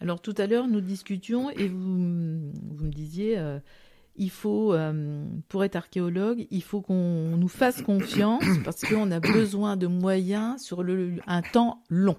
Alors 0.01 0.21
tout 0.21 0.35
à 0.37 0.47
l'heure, 0.47 0.67
nous 0.67 0.81
discutions 0.81 1.49
et 1.49 1.69
vous, 1.69 1.79
vous 1.79 2.85
me 2.85 2.91
disiez, 2.91 3.41
il 4.17 4.29
faut, 4.29 4.75
pour 5.47 5.63
être 5.63 5.77
archéologue, 5.77 6.45
il 6.51 6.63
faut 6.63 6.81
qu'on 6.81 7.37
nous 7.37 7.47
fasse 7.47 7.81
confiance 7.81 8.43
parce 8.65 8.81
qu'on 8.81 9.09
a 9.11 9.21
besoin 9.21 9.77
de 9.77 9.87
moyens 9.87 10.61
sur 10.61 10.83
le, 10.83 11.13
un 11.27 11.41
temps 11.41 11.81
long. 11.89 12.17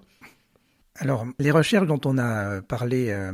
Alors, 0.99 1.25
les 1.39 1.51
recherches 1.51 1.87
dont 1.87 2.01
on 2.05 2.17
a 2.17 2.61
parlé 2.61 3.09
euh, 3.09 3.31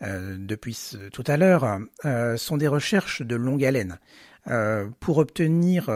depuis 0.00 0.78
tout 1.12 1.24
à 1.26 1.36
l'heure, 1.36 1.78
euh, 2.04 2.36
sont 2.36 2.56
des 2.56 2.68
recherches 2.68 3.22
de 3.22 3.36
longue 3.36 3.64
haleine. 3.64 3.98
Euh, 4.48 4.88
pour 5.00 5.18
obtenir 5.18 5.90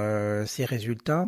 ces 0.47 0.65
résultats, 0.65 1.27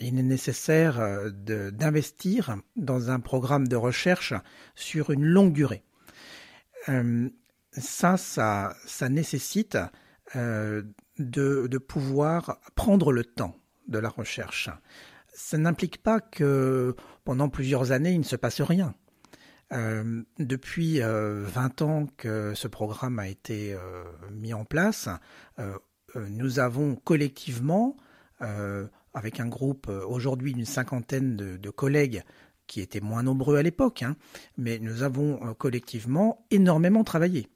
il 0.00 0.18
est 0.18 0.22
nécessaire 0.22 1.30
d'investir 1.32 2.56
dans 2.76 3.10
un 3.10 3.20
programme 3.20 3.68
de 3.68 3.76
recherche 3.76 4.32
sur 4.74 5.10
une 5.10 5.24
longue 5.24 5.52
durée. 5.52 5.82
ça, 7.72 8.16
ça, 8.16 9.08
nécessite 9.10 9.76
de 10.34 11.78
pouvoir 11.78 12.58
prendre 12.74 13.12
le 13.12 13.24
temps 13.24 13.54
de 13.88 13.98
la 13.98 14.08
recherche. 14.08 14.70
Ça 15.34 15.58
n'implique 15.58 16.02
pas 16.02 16.20
que 16.20 16.96
pendant 17.24 17.50
plusieurs 17.50 17.92
années, 17.92 18.12
il 18.12 18.20
ne 18.20 18.24
se 18.24 18.36
passe 18.36 18.62
rien. 18.62 18.94
Euh, 19.72 20.22
depuis 20.38 21.00
20 21.00 21.06
euh, 21.06 21.84
ans 21.84 22.06
que 22.16 22.54
ce 22.54 22.68
programme 22.68 23.18
a 23.18 23.28
été 23.28 23.74
euh, 23.74 24.04
mis 24.30 24.54
en 24.54 24.64
place, 24.64 25.08
nous 26.14 26.60
avons 26.60 26.94
collectivement, 26.94 27.96
avec 29.12 29.40
un 29.40 29.48
groupe 29.48 29.88
aujourd'hui 29.88 30.54
d'une 30.54 30.64
cinquantaine 30.64 31.36
de, 31.36 31.70
collègues 31.70 32.22
qui 32.66 32.80
étaient 32.80 33.00
moins 33.00 33.22
nombreux 33.22 33.56
à 33.56 33.62
l'époque, 33.62 34.02
hein, 34.02 34.16
mais 34.56 34.78
nous 34.78 35.02
avons 35.02 35.52
collectivement 35.54 36.46
énormément 36.50 37.04
travaillé. 37.04 37.48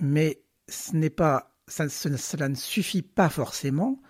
mais 0.00 0.42
ce 0.68 0.96
n'est 0.96 1.08
pas 1.08 1.54
ça, 1.66 1.88
cela 1.88 2.48
ne 2.48 2.54
suffit 2.54 3.02
pas 3.02 3.28
forcément 3.28 4.00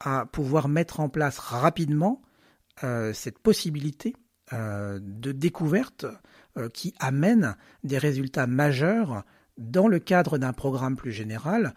à 0.00 0.26
pouvoir 0.26 0.68
mettre 0.68 1.00
en 1.00 1.08
place 1.08 1.38
rapidement 1.38 2.22
euh, 2.84 3.12
cette 3.12 3.38
possibilité 3.38 4.14
euh, 4.16 4.21
de 4.52 5.32
découverte 5.32 6.06
euh, 6.58 6.68
qui 6.68 6.94
amène 6.98 7.56
des 7.84 7.98
résultats 7.98 8.46
majeurs 8.46 9.24
dans 9.56 9.88
le 9.88 9.98
cadre 9.98 10.38
d'un 10.38 10.52
programme 10.52 10.96
plus 10.96 11.12
général 11.12 11.74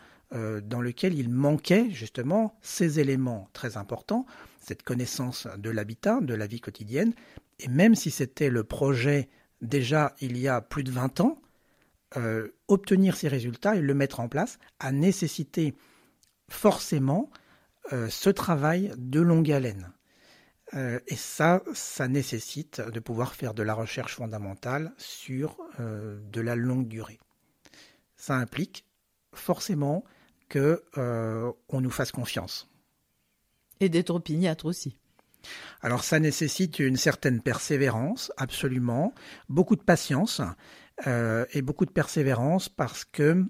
dans 0.64 0.82
lequel 0.82 1.14
il 1.14 1.30
manquait 1.30 1.90
justement 1.92 2.58
ces 2.62 3.00
éléments 3.00 3.48
très 3.54 3.78
importants, 3.78 4.26
cette 4.60 4.84
connaissance 4.84 5.48
de 5.58 5.70
l'habitat, 5.70 6.20
de 6.20 6.34
la 6.34 6.48
vie 6.48 6.60
quotidienne, 6.60 7.14
et 7.60 7.70
même 7.70 7.96
si 7.96 8.12
c'était 8.12 8.50
le 8.50 8.66
projet 8.66 9.30
déjà 9.62 10.14
il 10.20 10.38
y 10.38 10.50
a 10.50 10.60
plus 10.60 10.84
de 10.84 10.92
20 10.92 11.22
ans, 11.22 11.40
obtenir 12.68 13.16
ces 13.16 13.30
résultats 13.30 13.78
et 13.78 13.82
le 13.82 13.94
mettre 13.94 14.20
en 14.20 14.28
place 14.28 14.58
a 14.80 14.92
nécessité 14.92 15.76
forcément 16.50 17.30
ce 17.92 18.30
travail 18.30 18.94
de 18.98 19.22
longue 19.22 19.52
haleine. 19.52 19.95
Euh, 20.76 21.00
et 21.08 21.16
ça, 21.16 21.62
ça 21.74 22.08
nécessite 22.08 22.82
de 22.82 23.00
pouvoir 23.00 23.34
faire 23.34 23.54
de 23.54 23.64
la 23.64 23.74
recherche 23.74 24.16
fondamentale 24.16 24.94
sur 24.98 25.58
euh, 25.80 26.20
de 26.32 26.42
la 26.42 26.56
longue 26.56 26.88
durée. 26.88 27.20
Ça 28.18 28.36
implique 28.36 28.86
forcément 29.34 30.04
que 30.50 30.84
euh, 30.98 31.52
on 31.70 31.82
nous 31.82 31.92
fasse 31.92 32.12
confiance. 32.12 32.70
Et 33.80 33.90
d'être 33.90 34.12
opiniâtre 34.12 34.66
aussi. 34.66 34.98
Alors 35.82 36.04
ça 36.04 36.20
nécessite 36.20 36.80
une 36.80 36.98
certaine 36.98 37.42
persévérance, 37.42 38.32
absolument, 38.38 39.14
beaucoup 39.48 39.76
de 39.76 39.84
patience 39.84 40.42
et 41.06 41.62
beaucoup 41.62 41.86
de 41.86 41.92
persévérance 41.92 42.70
parce 42.70 43.04
que 43.04 43.46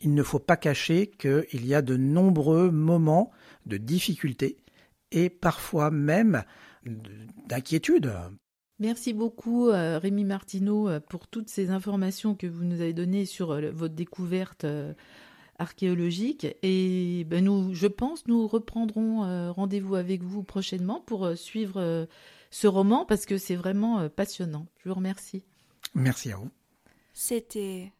il 0.00 0.14
ne 0.14 0.22
faut 0.22 0.38
pas 0.38 0.56
cacher 0.56 1.10
qu'il 1.18 1.66
y 1.66 1.74
a 1.74 1.82
de 1.82 1.96
nombreux 1.96 2.70
moments 2.70 3.32
de 3.66 3.76
difficulté 3.76 4.63
et 5.14 5.30
parfois 5.30 5.90
même 5.90 6.44
d'inquiétude. 7.46 8.12
Merci 8.80 9.12
beaucoup 9.12 9.68
euh, 9.68 9.98
Rémi 9.98 10.24
Martineau 10.24 10.88
euh, 10.88 11.00
pour 11.00 11.28
toutes 11.28 11.48
ces 11.48 11.70
informations 11.70 12.34
que 12.34 12.48
vous 12.48 12.64
nous 12.64 12.80
avez 12.80 12.92
données 12.92 13.24
sur 13.24 13.52
euh, 13.52 13.70
votre 13.72 13.94
découverte 13.94 14.66
archéologique. 15.60 16.48
Et 16.62 17.24
ben, 17.24 17.44
nous, 17.44 17.72
je 17.72 17.86
pense, 17.86 18.26
nous 18.26 18.48
reprendrons 18.48 19.52
rendez-vous 19.52 19.94
avec 19.94 20.22
vous 20.22 20.42
prochainement 20.42 21.00
pour 21.00 21.30
suivre 21.36 22.08
ce 22.50 22.66
roman 22.66 23.04
parce 23.04 23.24
que 23.24 23.38
c'est 23.38 23.54
vraiment 23.54 24.08
passionnant. 24.08 24.66
Je 24.82 24.88
vous 24.88 24.96
remercie. 24.96 25.44
Merci 25.94 26.32
à 26.32 26.36
vous. 26.36 26.50
C'était 27.12 27.92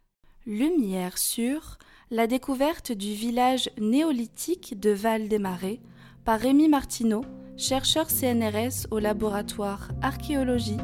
Lumière 0.47 1.17
sur 1.17 1.79
la 2.11 2.27
découverte 2.27 2.91
du 2.91 3.15
village 3.15 3.71
néolithique 3.79 4.81
de 4.81 4.91
Val-des-Marais 4.91 5.79
par 6.25 6.41
Rémi 6.41 6.69
Martineau, 6.69 7.23
chercheur 7.57 8.07
CNRS 8.09 8.87
au 8.91 8.99
laboratoire 8.99 9.91
Archéologie, 10.01 10.79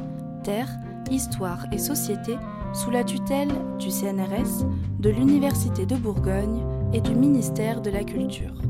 Terre, 0.45 0.69
Histoire 1.11 1.65
et 1.73 1.79
Société 1.79 2.37
sous 2.75 2.91
la 2.91 3.05
tutelle 3.05 3.51
du 3.79 3.91
CNRS, 3.91 4.67
de 4.99 5.09
l'Université 5.11 5.87
de 5.87 5.97
Bourgogne 5.97 6.63
et 6.93 7.01
du 7.01 7.15
ministère 7.15 7.81
de 7.81 7.91
la 7.91 8.05
Culture. 8.05 8.70